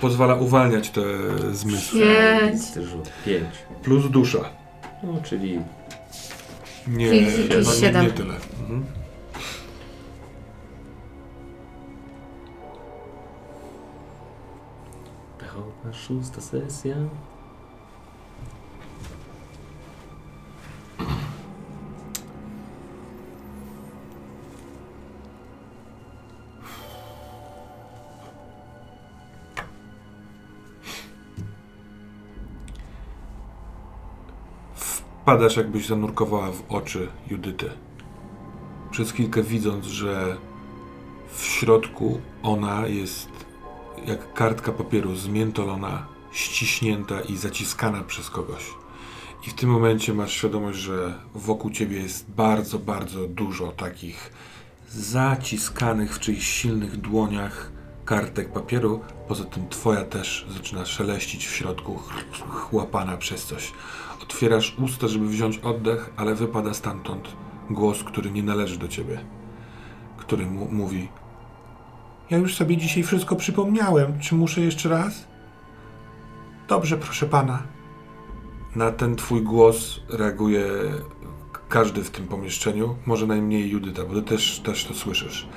[0.00, 1.00] pozwala uwalniać te
[1.52, 2.00] zmysły.
[2.00, 2.62] Pięć.
[2.88, 3.10] Rzut.
[3.24, 3.48] Pięć.
[3.82, 4.38] Plus dusza.
[5.02, 5.60] No, czyli
[6.86, 8.04] Nie, chyba nie, siedem.
[8.04, 8.34] nie tyle.
[8.60, 8.84] Mhm.
[15.38, 16.96] pechowa szósta sesja.
[35.28, 37.70] Wpadasz, jakbyś zanurkowała w oczy Judyty.
[38.90, 40.36] Przez chwilkę widząc, że
[41.36, 43.28] w środku ona jest
[44.06, 48.64] jak kartka papieru zmiętolona, ściśnięta i zaciskana przez kogoś.
[49.46, 54.32] I w tym momencie masz świadomość, że wokół ciebie jest bardzo, bardzo dużo takich
[54.88, 57.72] zaciskanych w czyichś silnych dłoniach
[58.08, 59.00] kartek papieru.
[59.28, 63.72] Poza tym twoja też zaczyna szeleścić w środku, ch- chłapana przez coś.
[64.22, 67.28] Otwierasz usta, żeby wziąć oddech, ale wypada stamtąd
[67.70, 69.20] głos, który nie należy do ciebie.
[70.16, 71.08] Który mu mówi:
[72.30, 74.20] Ja już sobie dzisiaj wszystko przypomniałem.
[74.20, 75.28] Czy muszę jeszcze raz?
[76.68, 77.62] Dobrze, proszę pana.
[78.76, 80.66] Na ten twój głos reaguje
[81.68, 85.48] każdy w tym pomieszczeniu, może najmniej Judyta, bo ty też, też to słyszysz.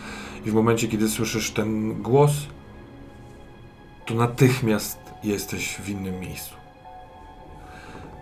[0.46, 2.32] I w momencie, kiedy słyszysz ten głos,
[4.06, 6.56] to natychmiast jesteś w innym miejscu.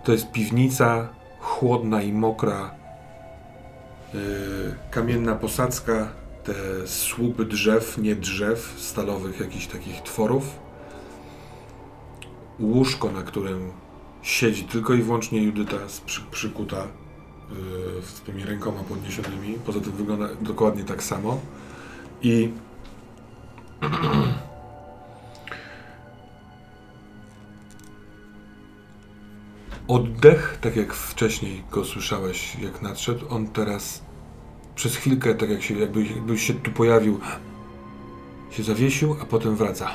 [0.04, 1.10] To jest piwnica,
[1.40, 2.76] chłodna i mokra,
[4.14, 4.20] yy,
[4.92, 6.10] kamienna posadzka,
[6.44, 10.60] te słupy drzew, nie drzew, stalowych jakichś takich tworów.
[12.60, 13.72] Łóżko, na którym
[14.22, 19.54] siedzi tylko i wyłącznie Judyta przy, przykuta yy, z tymi rękoma podniesionymi.
[19.66, 21.40] Poza tym wygląda dokładnie tak samo.
[22.22, 22.52] I
[29.88, 34.04] oddech, tak jak wcześniej go słyszałeś, jak nadszedł, on teraz
[34.76, 37.20] przez chwilkę, tak jak się, jakby, jakbyś się tu pojawił,
[38.52, 39.90] się zawiesił, a potem wraca.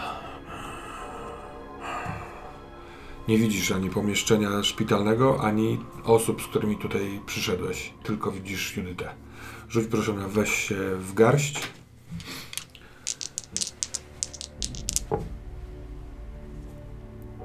[3.29, 7.93] Nie widzisz ani pomieszczenia szpitalnego, ani osób, z którymi tutaj przyszedłeś.
[8.03, 9.15] Tylko widzisz Judytę.
[9.69, 11.61] Rzuć proszę na weź się w garść.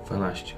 [0.05, 0.53] Dwanaście.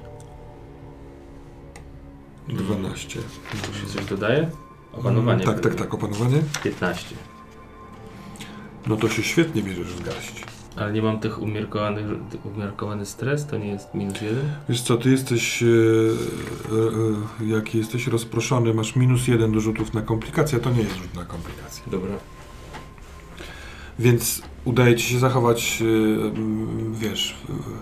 [2.47, 3.19] 12.
[3.61, 4.49] Tu się coś dodaje?
[4.93, 5.45] Opanowanie.
[5.45, 5.79] Tak, tak, pewnie.
[5.79, 6.41] tak, opanowanie.
[6.63, 7.15] 15.
[8.87, 10.43] No to się świetnie bierzesz w garść.
[10.75, 12.05] Ale nie mam tych umiarkowanych,
[12.55, 14.51] umiarkowany stres, to nie jest minus jeden?
[14.69, 15.69] Wiesz co, ty jesteś, e, e,
[17.43, 20.95] e, jak jesteś rozproszony, masz minus jeden do rzutów na komplikacje, a to nie jest
[20.95, 21.83] rzut na komplikacje.
[21.87, 22.15] Dobra.
[23.99, 27.37] Więc udaje ci się zachować, e, mm, wiesz,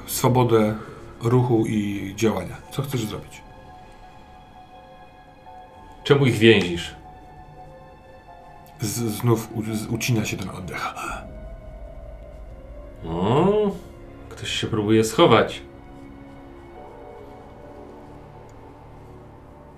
[0.05, 0.76] swobodę
[1.22, 2.57] ruchu i działania.
[2.72, 3.41] Co chcesz zrobić?
[6.03, 6.95] Czemu ich więzisz?
[8.82, 10.93] Z, znów u, z, ucina się ten oddech.
[13.05, 13.72] O,
[14.30, 15.62] ktoś się próbuje schować.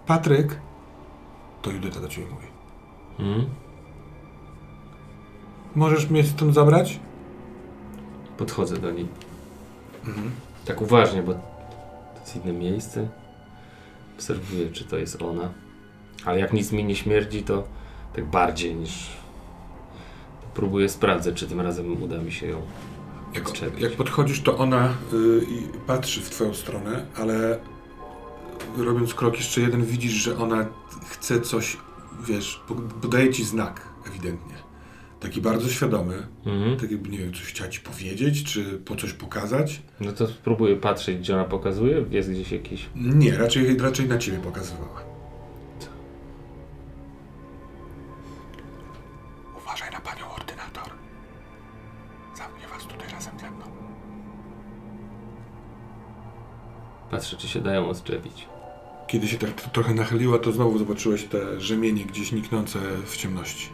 [0.05, 0.59] Patryk,
[1.61, 2.47] to Judyta do ciebie mówi.
[3.17, 3.49] Hmm?
[5.75, 6.99] Możesz mnie stąd zabrać?
[8.37, 9.07] Podchodzę do niej.
[10.65, 13.07] Tak uważnie, bo to jest inne miejsce.
[14.15, 15.49] Obserwuję, czy to jest ona.
[16.25, 17.63] Ale jak nic mi nie śmierdzi, to
[18.15, 19.09] tak bardziej niż
[20.53, 22.61] próbuję sprawdzać, czy tym razem uda mi się ją.
[23.33, 23.81] Jak, Odczepić.
[23.81, 27.59] jak podchodzisz, to ona y, i patrzy w twoją stronę, ale
[28.77, 30.65] robiąc krok jeszcze jeden, widzisz, że ona
[31.09, 31.77] chce coś,
[32.27, 32.61] wiesz,
[33.01, 34.55] podaje ci znak, ewidentnie.
[35.21, 36.77] Taki bardzo świadomy, Mhm.
[36.79, 39.81] tak jakby, nie wiem, coś chciała ci powiedzieć, czy po coś pokazać.
[39.99, 42.05] No to spróbuję patrzeć, gdzie ona pokazuje.
[42.09, 42.89] Jest gdzieś jakiś.
[42.95, 45.01] Nie, raczej, raczej na ciebie pokazywała.
[49.57, 50.89] Uważaj na panią ordynator.
[52.37, 53.65] Zamknie was tutaj razem ze mną.
[57.11, 58.47] Patrzę, czy się dają odczepić.
[59.07, 63.69] Kiedy się tak trochę nachyliła, to znowu zobaczyłeś te rzemienie gdzieś niknące w ciemności.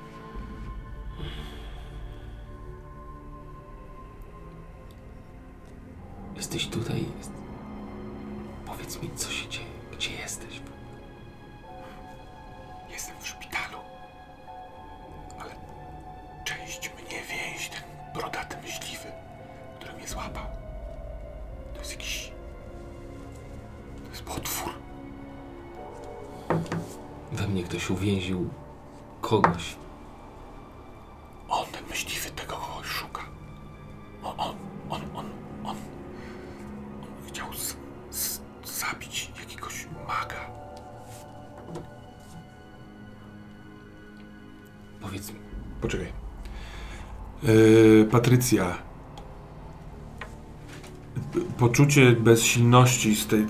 [51.57, 53.45] Poczucie bezsilności z tej.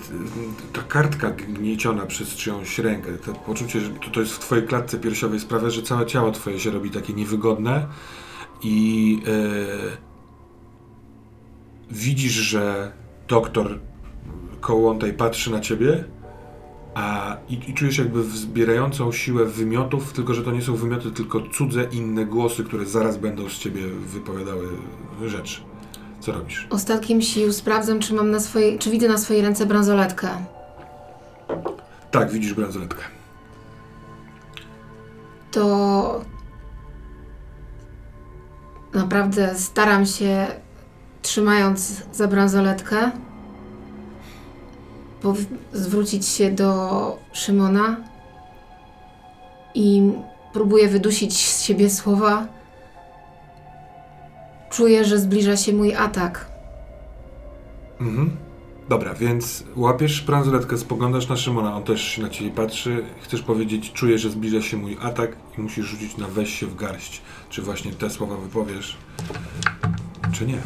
[0.73, 4.99] Ta kartka gnieciona przez czyjąś rękę, to poczucie, że to, to jest w twojej klatce
[4.99, 7.87] piersiowej sprawia, że całe ciało twoje się robi takie niewygodne
[8.63, 9.97] i yy,
[11.91, 12.91] widzisz, że
[13.27, 13.79] doktor
[14.61, 16.03] Kołątaj patrzy na ciebie
[16.97, 21.41] a, i, I czujesz jakby wzbierającą siłę wymiotów, tylko że to nie są wymioty, tylko
[21.41, 24.67] cudze, inne głosy, które zaraz będą z ciebie wypowiadały
[25.25, 25.61] rzeczy.
[26.19, 26.67] Co robisz?
[26.69, 30.29] Ostatkiem sił sprawdzam, czy mam na swojej, czy widzę na swojej ręce bransoletkę.
[32.11, 33.03] Tak, widzisz bransoletkę.
[35.51, 36.21] To
[38.93, 40.47] naprawdę staram się,
[41.21, 43.11] trzymając za bransoletkę,
[45.73, 47.97] zwrócić się do Szymona
[49.75, 50.11] i
[50.53, 52.47] próbuję wydusić z siebie słowa.
[54.69, 56.51] Czuję, że zbliża się mój atak.
[58.01, 58.37] Mhm.
[58.89, 63.03] Dobra, więc łapiesz bransoletkę, spoglądasz na Szymona, on też na ciebie patrzy.
[63.21, 66.75] Chcesz powiedzieć, czuję, że zbliża się mój atak i musisz rzucić na weź się w
[66.75, 67.21] garść.
[67.49, 68.97] Czy właśnie te słowa wypowiesz,
[70.31, 70.57] czy nie?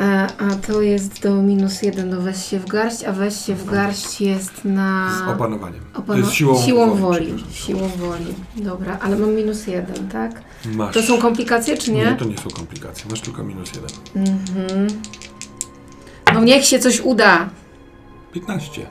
[0.00, 3.54] E, a to jest do minus jeden do weź się w garść, a weź się
[3.54, 5.10] w garść jest na...
[5.26, 5.80] Z opanowaniem.
[5.92, 7.26] To Opano- jest siłą, siłą woli.
[7.26, 7.52] przepraszam.
[7.54, 8.34] Siłą woli.
[8.56, 10.42] Dobra, ale mam minus jeden, tak?
[10.74, 10.94] Masz.
[10.94, 12.04] To są komplikacje, czy nie?
[12.04, 13.10] Nie, to nie są komplikacje.
[13.10, 13.90] Masz tylko minus jeden.
[14.16, 14.86] Mhm.
[16.34, 17.48] No niech się coś uda.
[18.32, 18.86] 15.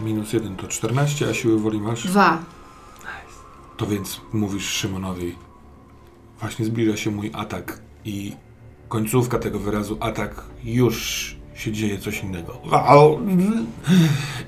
[0.00, 2.06] Minus 1 to 14, a siły woli masz.
[2.06, 2.38] Dwa.
[3.76, 5.34] To więc mówisz Szymonowi,
[6.40, 8.32] właśnie zbliża się mój atak i
[8.96, 10.96] końcówka tego wyrazu atak już
[11.54, 12.58] się dzieje coś innego.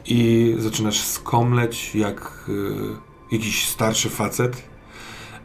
[0.06, 4.62] I zaczynasz skomleć jak y, jakiś starszy facet.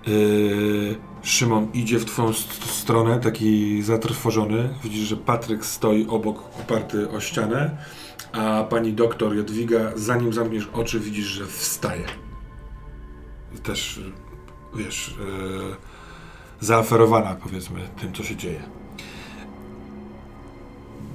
[0.07, 4.69] Y, Szymon idzie w twoją st- stronę, taki zatrwożony.
[4.83, 7.77] Widzisz, że Patryk stoi obok, oparty o ścianę,
[8.31, 12.05] a pani doktor Jadwiga, zanim zamkniesz oczy, widzisz, że wstaje
[13.63, 14.11] też, y,
[14.75, 15.75] wiesz, yy,
[16.59, 18.79] zaaferowana, powiedzmy, tym, co się dzieje.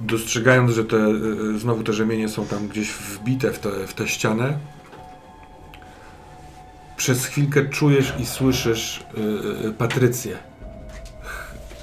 [0.06, 4.08] Dostrzegając, że te, y, znowu te rzemienie są tam gdzieś wbite w tę w tę
[4.08, 4.58] ścianę,
[6.96, 9.04] przez chwilkę czujesz i słyszysz
[9.64, 10.38] y, y, Patrycję.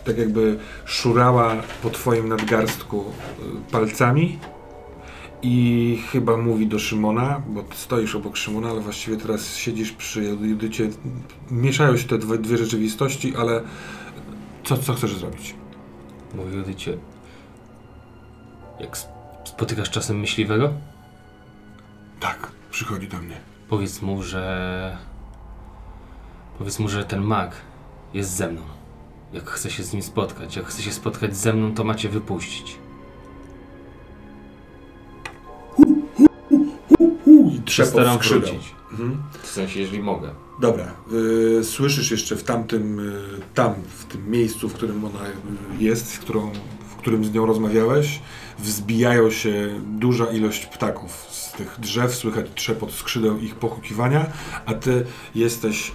[0.05, 3.05] Tak jakby szurała po twoim nadgarstku
[3.71, 4.39] palcami
[5.41, 10.89] i chyba mówi do Szymona, bo stoisz obok Szymona, ale właściwie teraz siedzisz przy Judycie.
[11.51, 13.61] Mieszają się te dwie, dwie rzeczywistości, ale
[14.63, 15.55] co, co chcesz zrobić?
[16.35, 16.97] mówi Judycie.
[18.81, 18.97] Jak
[19.43, 20.73] spotykasz czasem myśliwego?
[22.19, 23.35] Tak, przychodzi do mnie.
[23.69, 24.97] Powiedz mu, że.
[26.57, 27.55] Powiedz mu, że ten mag
[28.13, 28.61] jest ze mną.
[29.33, 32.77] Jak chce się z nim spotkać, jak chce się spotkać ze mną, to macie wypuścić.
[37.51, 38.75] I trzeba Staram wrócić.
[38.91, 39.23] Mhm.
[39.41, 40.29] W sensie, jeżeli mogę.
[40.61, 40.93] Dobra,
[41.59, 43.21] y, słyszysz jeszcze w tamtym, y,
[43.53, 46.51] tam, w tym miejscu, w którym ona y, jest, w, którą,
[46.89, 48.19] w którym z nią rozmawiałeś,
[48.61, 54.25] wzbijają się duża ilość ptaków z tych drzew, słychać trzepot skrzydeł ich pochukiwania,
[54.65, 55.05] a ty
[55.35, 55.91] jesteś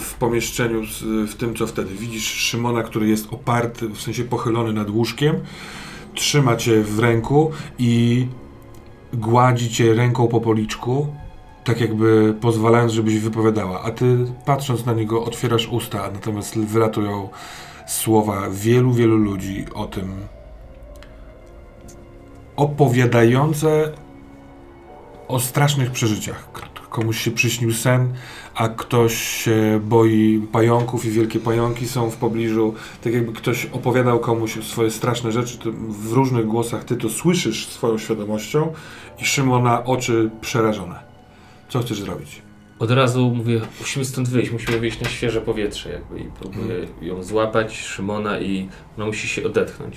[0.00, 0.82] w pomieszczeniu,
[1.28, 1.94] w tym co wtedy.
[1.94, 5.36] Widzisz Szymona, który jest oparty, w sensie pochylony nad łóżkiem,
[6.14, 8.26] trzyma cię w ręku i
[9.12, 11.06] gładzi cię ręką po policzku,
[11.64, 13.82] tak jakby pozwalając, żebyś wypowiadała.
[13.82, 17.28] A ty patrząc na niego otwierasz usta, natomiast wylatują
[17.86, 20.12] słowa wielu, wielu ludzi o tym,
[22.58, 23.92] opowiadające
[25.28, 26.48] o strasznych przeżyciach.
[26.90, 28.14] Komuś się przyśnił sen,
[28.54, 32.74] a ktoś się boi pająków i wielkie pająki są w pobliżu.
[33.04, 37.68] Tak jakby ktoś opowiadał komuś swoje straszne rzeczy, to w różnych głosach ty to słyszysz
[37.68, 38.72] swoją świadomością
[39.18, 41.00] i Szymona oczy przerażone.
[41.68, 42.42] Co chcesz zrobić?
[42.78, 47.22] Od razu mówię, musimy stąd wyjść, musimy wyjść na świeże powietrze jakby i próbuję ją
[47.22, 49.96] złapać, Szymona i ona musi się odetchnąć.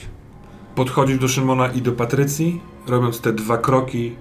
[0.75, 4.15] Podchodzisz do Szymona i do Patrycji, robiąc te dwa kroki,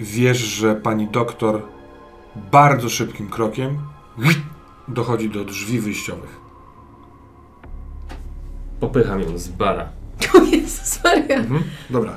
[0.00, 1.62] wiesz, że pani doktor
[2.52, 3.78] bardzo szybkim krokiem
[4.88, 6.40] dochodzi do drzwi wyjściowych.
[8.80, 9.88] Popycham ją z bara.
[10.34, 11.36] O Jezus Maria.
[11.36, 11.62] Mhm.
[11.90, 12.16] Dobra.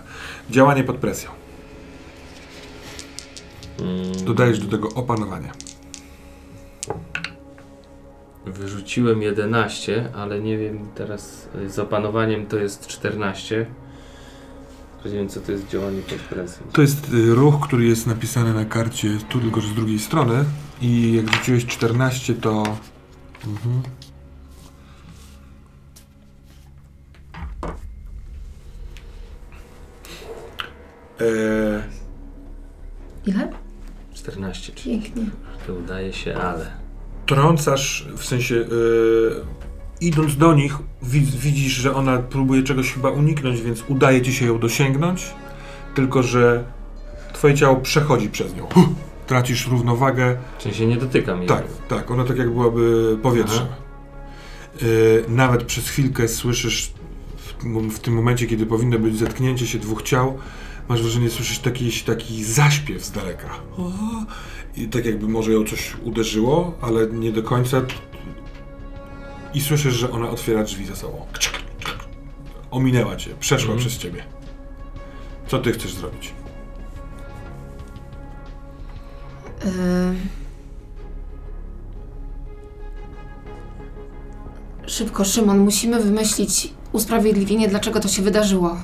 [0.50, 1.32] Działanie pod presją.
[3.80, 5.52] Mm, Dodajesz do tego opanowanie.
[8.46, 13.66] Wyrzuciłem 11, ale nie wiem teraz y, z opanowaniem to jest 14.
[15.06, 16.68] Nie wiem co to jest działanie pod presją.
[16.74, 20.46] To jest y, ruch, który jest napisany na karcie tu, tylko że z drugiej strony.
[20.82, 22.64] I jak rzuciłeś 14, to.
[23.48, 23.82] Mhm.
[31.20, 31.84] Eee,
[33.26, 33.50] Ile?
[34.14, 35.26] 14, czyli Pięknie.
[35.68, 36.83] to udaje się, ale.
[37.26, 38.66] Trącasz, w sensie e,
[40.02, 44.46] idąc do nich, widz, widzisz, że ona próbuje czegoś chyba uniknąć, więc udaje ci się
[44.46, 45.32] ją dosięgnąć,
[45.96, 46.64] tylko że
[47.34, 48.68] twoje ciało przechodzi przez nią.
[48.74, 48.86] Huh!
[49.28, 50.38] Tracisz równowagę.
[50.60, 51.48] W sensie nie dotykam jej.
[51.48, 53.62] Tak, tak, ona tak jak byłaby powietrze.
[53.66, 53.76] Aha.
[54.82, 54.86] E,
[55.32, 56.94] nawet przez chwilkę słyszysz
[57.38, 57.54] w,
[57.90, 60.38] w tym momencie, kiedy powinno być zetknięcie się dwóch ciał,
[60.90, 63.50] masz wrażenie, słyszysz taki, taki zaśpiew z daleka.
[63.78, 63.92] O,
[64.78, 67.82] I tak jakby może ją coś uderzyło, ale nie do końca.
[69.54, 71.26] I słyszysz, że ona otwiera drzwi za sobą.
[72.72, 73.80] Ominęła cię, przeszła Mhm.
[73.80, 74.24] przez ciebie.
[75.48, 76.34] Co ty chcesz zrobić?
[79.66, 80.16] Yy...
[84.88, 88.78] Szybko, Szymon, musimy wymyślić usprawiedliwienie, dlaczego to się wydarzyło.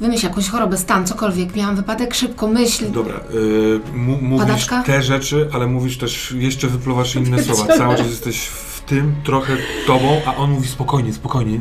[0.00, 1.56] Wymyśl jakąś chorobę, stan, cokolwiek.
[1.56, 2.90] Miałam wypadek, szybko myśl.
[2.92, 4.82] Dobra, y, mu, mówisz Padaczka?
[4.82, 7.76] te rzeczy, ale mówisz też, jeszcze wypluwasz inne słowa.
[7.76, 11.60] Cały czas jesteś w tym, trochę tobą, a on mówi spokojnie, spokojnie.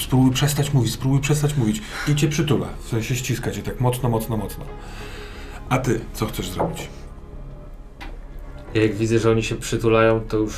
[0.00, 1.82] Spróbuj przestać mówić, spróbuj przestać mówić.
[2.08, 4.64] I cię przytula, w sensie ściska cię tak mocno, mocno, mocno.
[5.68, 6.88] A ty, co chcesz zrobić?
[8.74, 10.54] Ja jak widzę, że oni się przytulają, to już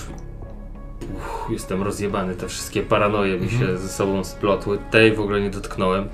[1.16, 2.34] uff, jestem rozjebany.
[2.34, 3.78] Te wszystkie paranoje mi się Mhm.
[3.78, 4.78] ze sobą splotły.
[4.90, 6.08] Tej w ogóle nie dotknąłem.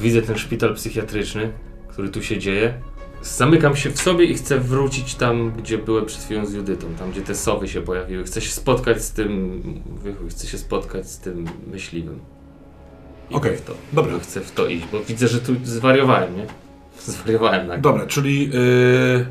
[0.00, 1.52] Widzę ten szpital psychiatryczny,
[1.88, 2.74] który tu się dzieje.
[3.22, 7.10] Zamykam się w sobie i chcę wrócić tam, gdzie byłem przed chwilą z Judytą, tam
[7.10, 8.24] gdzie te sowy się pojawiły.
[8.24, 12.20] Chcę się spotkać z tym, mówię, chuj, chcę się spotkać z tym myśliwym.
[13.30, 13.74] Okej, w to.
[13.92, 14.18] dobra.
[14.18, 16.46] Chcę w to iść, bo widzę, że tu zwariowałem, nie?
[17.12, 17.82] Zwariowałem nagle.
[17.82, 19.26] Dobra, czyli yy,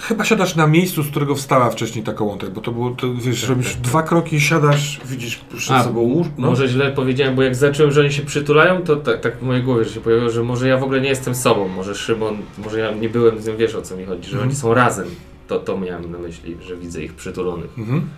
[0.00, 3.40] chyba siadasz na miejscu, z którego wstała wcześniej ta kołątek, bo to było, to, wiesz,
[3.40, 3.82] Tak, robisz tak, tak.
[3.82, 6.46] dwa kroki, siadasz, widzisz przed A, sobą łóż, no.
[6.50, 9.62] Może źle powiedziałem, bo jak zacząłem, że oni się przytulają, to tak, tak w mojej
[9.62, 12.78] głowie że się pojawiło, że może ja w ogóle nie jestem sobą, może Szymon, może
[12.78, 14.48] ja nie byłem z nim, wiesz o co mi chodzi, że Mhm.
[14.48, 15.06] oni są razem.
[15.48, 18.08] To, to miałem na myśli, że widzę ich przytulonych, Mhm.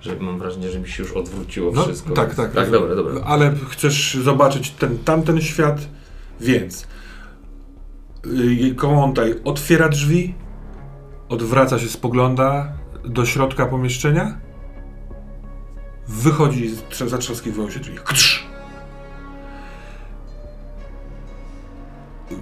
[0.00, 2.14] że mam wrażenie, że mi się już odwróciło No, wszystko.
[2.14, 2.52] tak, tak.
[2.52, 3.14] Tak, dobra, dobra.
[3.26, 5.88] Ale chcesz zobaczyć ten tamten świat,
[6.40, 6.86] więc
[8.26, 10.34] yy, Kołątaj otwiera drzwi,
[11.28, 12.72] odwraca się, spogląda
[13.04, 14.38] do środka pomieszczenia,
[16.08, 16.70] wychodzi,
[17.06, 17.96] zatrzaskiwają się drzwi.
[18.04, 18.46] Ktrz!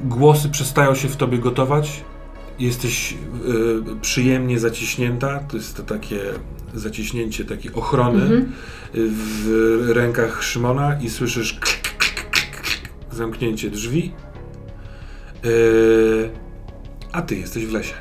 [0.05, 2.05] Głosy przestają się w tobie gotować.
[2.59, 3.13] Jesteś
[3.45, 5.39] yy, przyjemnie zaciśnięta.
[5.39, 6.21] To jest to takie
[6.75, 8.53] zaciśnięcie, takie ochrony Mhm.
[8.95, 11.61] w rękach Szymona i słyszysz
[13.11, 14.13] zamknięcie drzwi.
[15.45, 16.31] Yy,
[17.13, 17.95] a ty jesteś w lesie.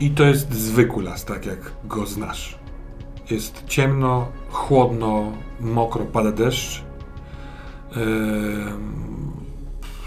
[0.00, 2.58] I to jest zwykły las, tak jak go znasz.
[3.30, 6.82] Jest ciemno, chłodno, mokro, pada deszcz.
[7.96, 8.02] Yy,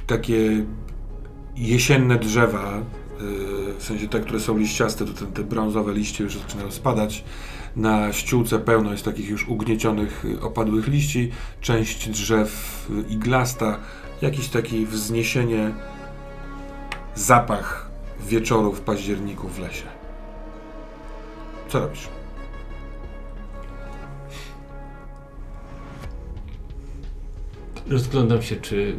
[0.07, 0.65] takie
[1.55, 6.37] jesienne drzewa, yy, w sensie te, które są liściaste, to te, te brązowe liście już
[6.37, 7.23] zaczynają spadać.
[7.75, 11.31] Na ściółce pełno jest takich już ugniecionych, y, opadłych liści.
[11.61, 13.79] Część drzew y, iglasta.
[14.21, 15.71] Jakiś taki wzniesienie,
[17.15, 17.86] zapach
[18.19, 19.85] wieczoru w październiku w lesie.
[21.67, 22.07] Co robisz?
[27.89, 28.95] Rozglądam się, czy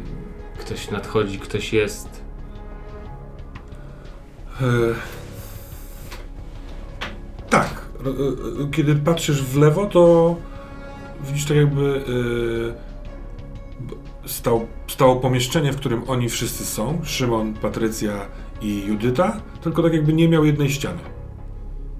[0.57, 2.21] ktoś nadchodzi, ktoś jest.
[4.61, 4.65] E,
[7.49, 7.85] tak.
[8.05, 8.09] E,
[8.63, 10.35] e, Kiedy patrzysz w lewo, to
[11.23, 12.03] widzisz tak jakby
[14.25, 17.01] e, stał, stało pomieszczenie, w którym oni wszyscy są.
[17.03, 18.25] Szymon, Patrycja
[18.61, 20.99] i Judyta, tylko tak jakby nie miał jednej ściany.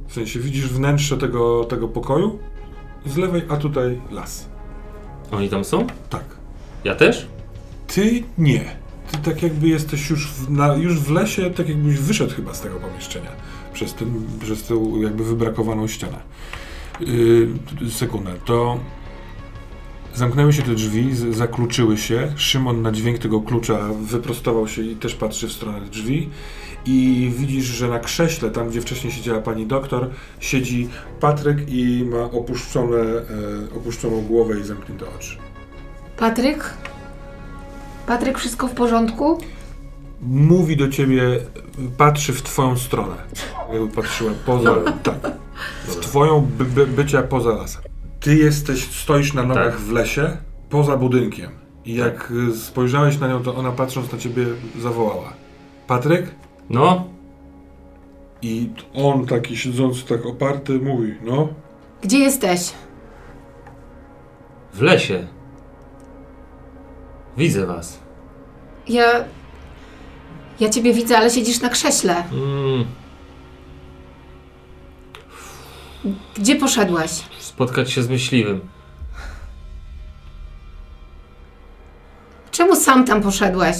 [0.07, 2.39] W sensie widzisz wnętrze tego, tego pokoju
[3.05, 4.49] z lewej, a tutaj las.
[5.31, 5.87] Oni tam są?
[6.09, 6.23] Tak.
[6.83, 7.27] Ja też?
[7.87, 8.75] Ty nie.
[9.11, 12.61] Ty tak jakby jesteś już w, na, już w lesie, tak jakbyś wyszedł chyba z
[12.61, 13.31] tego pomieszczenia.
[13.73, 16.17] Przez, ten, przez tę jakby wybrakowaną ścianę.
[16.99, 17.47] Yy,
[17.89, 18.33] sekundę.
[18.45, 18.79] To
[20.15, 22.31] zamknęły się te drzwi, zakluczyły się.
[22.35, 26.29] Szymon na dźwięk tego klucza wyprostował się i też patrzy w stronę drzwi.
[26.85, 30.89] I widzisz, że na krześle, tam gdzie wcześniej siedziała pani doktor, siedzi
[31.19, 35.37] Patryk i ma opuszczone, e, opuszczoną głowę i zamknięte oczy.
[36.17, 36.73] Patryk?
[38.07, 39.37] Patryk, wszystko w porządku?
[40.21, 41.21] mówi do ciebie,
[41.97, 43.15] patrzy w twoją stronę.
[43.73, 45.31] Jakby patrzyła poza, tak,
[45.85, 47.88] w twoją by, by, bycia poza lasem.
[48.19, 49.79] Ty jesteś, stoisz na nogach Tak.
[49.79, 50.37] w lesie,
[50.69, 51.51] poza budynkiem.
[51.85, 54.45] I jak y, spojrzałeś na nią, to ona patrząc na ciebie
[54.79, 55.33] zawołała.
[55.87, 56.35] Patryk?
[56.69, 57.07] No,
[58.41, 61.47] I on taki siedzący tak oparty mówi, no.
[62.01, 62.73] Gdzie jesteś?
[64.73, 65.27] w lesie.
[67.37, 67.99] Widzę was.
[68.87, 69.23] Ja.
[70.59, 72.15] Ja ciebie widzę, ale siedzisz na krześle.
[72.31, 72.85] Mm,
[76.35, 77.11] Gdzie poszedłeś?
[77.39, 78.59] spotkać się z myśliwym.
[82.51, 83.75] Czemu sam tam poszedłeś?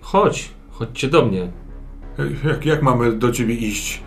[0.00, 1.50] Chodź, chodźcie do mnie.
[2.44, 4.02] Jak, jak mamy do ciebie iść?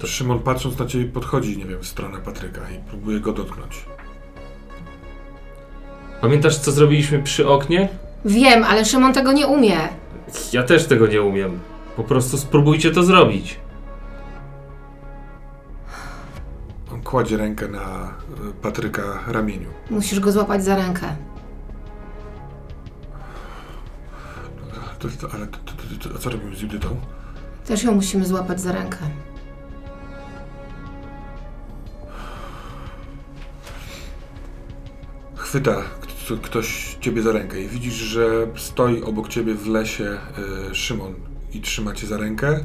[0.00, 3.84] Yy, Szymon patrząc na ciebie podchodzi, nie wiem, w stronę Patryka i próbuje go dotknąć.
[6.20, 7.88] Pamiętasz, co zrobiliśmy przy oknie?
[8.24, 9.76] Wiem, ale Szymon tego nie umie.
[10.52, 11.60] Ja też tego nie umiem.
[11.96, 13.58] Po prostu spróbujcie to zrobić.
[17.04, 18.14] Kładzie rękę na
[18.48, 19.68] y, Patryka ramieniu.
[19.90, 21.16] Musisz go złapać za rękę.
[24.98, 25.58] To, to, ale to,
[26.08, 27.00] to, co robimy z Judytą?
[27.66, 28.98] Też ją musimy złapać za rękę.
[35.36, 35.82] Chwyta
[36.42, 40.18] ktoś ciebie za rękę i widzisz, że stoi obok ciebie w lesie
[40.70, 41.14] y, Szymon
[41.52, 42.64] i trzyma cię za rękę.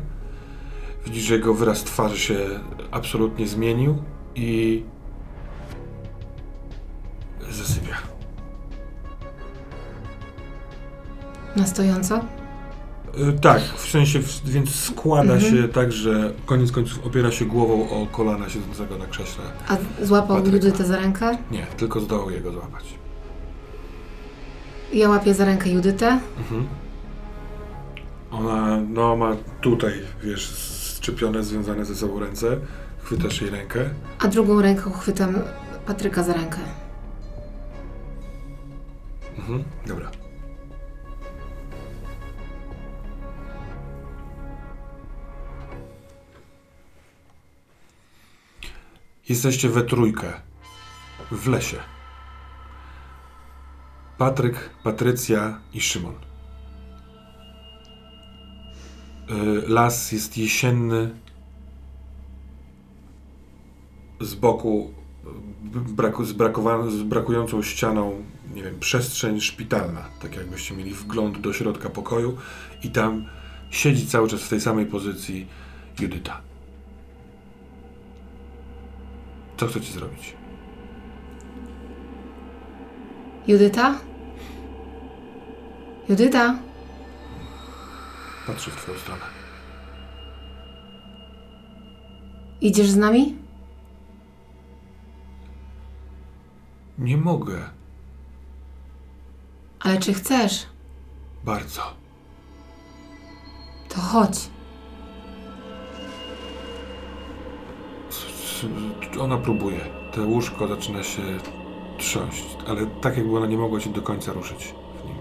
[1.05, 2.59] Widzisz, że jego wyraz twarzy się
[2.91, 4.03] absolutnie zmienił
[4.35, 4.83] i
[7.51, 7.95] zasypia.
[11.55, 12.21] Na stojąco?
[13.17, 15.51] Y, Tak, w sensie, w, więc składa Mhm.
[15.55, 19.43] się tak, że koniec końców opiera się głową o kolana siedzącego na krześle.
[19.67, 20.45] A złapał.
[20.45, 21.37] Judytę za rękę?
[21.51, 22.83] Nie, tylko zdołał jego złapać.
[24.93, 26.19] Ja łapię za rękę Judytę.
[26.37, 26.67] Mhm.
[28.31, 30.41] Ona, no, ma tutaj, wiesz,
[30.97, 32.57] szczepione, związane ze sobą ręce.
[33.05, 33.89] Chwytasz jej rękę.
[34.19, 35.35] A drugą ręką chwytam
[35.85, 36.57] Patryka za rękę.
[39.37, 39.63] Mhm.
[39.85, 40.11] Dobra.
[49.29, 50.33] Jesteście we trójkę.
[51.31, 51.77] W lesie.
[54.17, 56.15] Patryk, Patrycja i Szymon.
[59.29, 61.24] Y, Las jest jesienny.
[64.21, 64.93] Z boku
[65.73, 68.23] braku, z, brakowa- z brakującą ścianą,
[68.55, 70.05] nie wiem, przestrzeń szpitalna.
[70.21, 72.37] Tak jakbyście mieli wgląd do środka pokoju
[72.83, 73.25] i tam
[73.69, 75.47] siedzi cały czas w tej samej pozycji
[75.99, 76.41] Judyta.
[79.57, 80.33] Co chcecie zrobić?
[83.47, 83.95] Judyta?
[86.09, 86.55] Judyta?
[88.47, 89.21] Patrzy w twoją stronę.
[92.61, 93.44] Idziesz z nami?
[97.05, 97.69] Nie mogę.
[99.79, 100.65] Ale czy chcesz?
[101.43, 101.81] Bardzo.
[103.89, 104.49] To chodź.
[109.19, 109.79] Ona próbuje.
[110.13, 111.21] To łóżko zaczyna się
[111.97, 115.17] trząść, ale tak jakby ona nie mogła się do końca ruszyć w nim.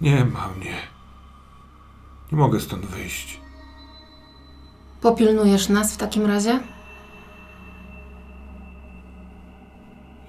[0.00, 0.76] Nie ma mnie.
[2.32, 3.40] Nie mogę stąd wyjść.
[5.00, 6.60] Popilnujesz nas w takim razie?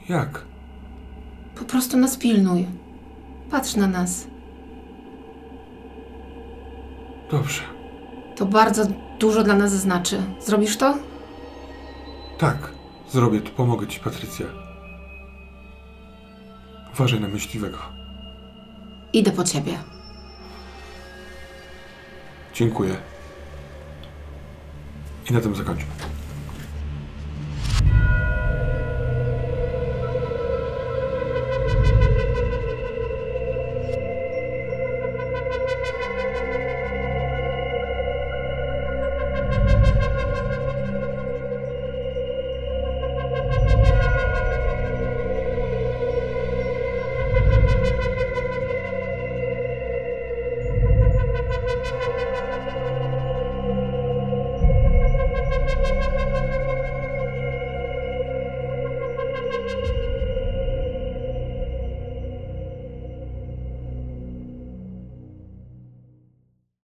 [0.09, 0.45] Jak?
[1.55, 2.67] Po prostu nas pilnuj.
[3.51, 4.27] Patrz na nas.
[7.31, 7.61] Dobrze.
[8.35, 8.85] To bardzo
[9.19, 10.21] dużo dla nas znaczy.
[10.45, 10.97] Zrobisz to?
[12.37, 12.71] Tak,
[13.09, 13.49] zrobię to.
[13.49, 14.45] Pomogę ci, Patrycja.
[16.93, 17.77] Uważaj na myśliwego.
[19.13, 19.77] Idę po ciebie.
[22.53, 22.95] Dziękuję.
[25.29, 26.12] I na tym zakończmy.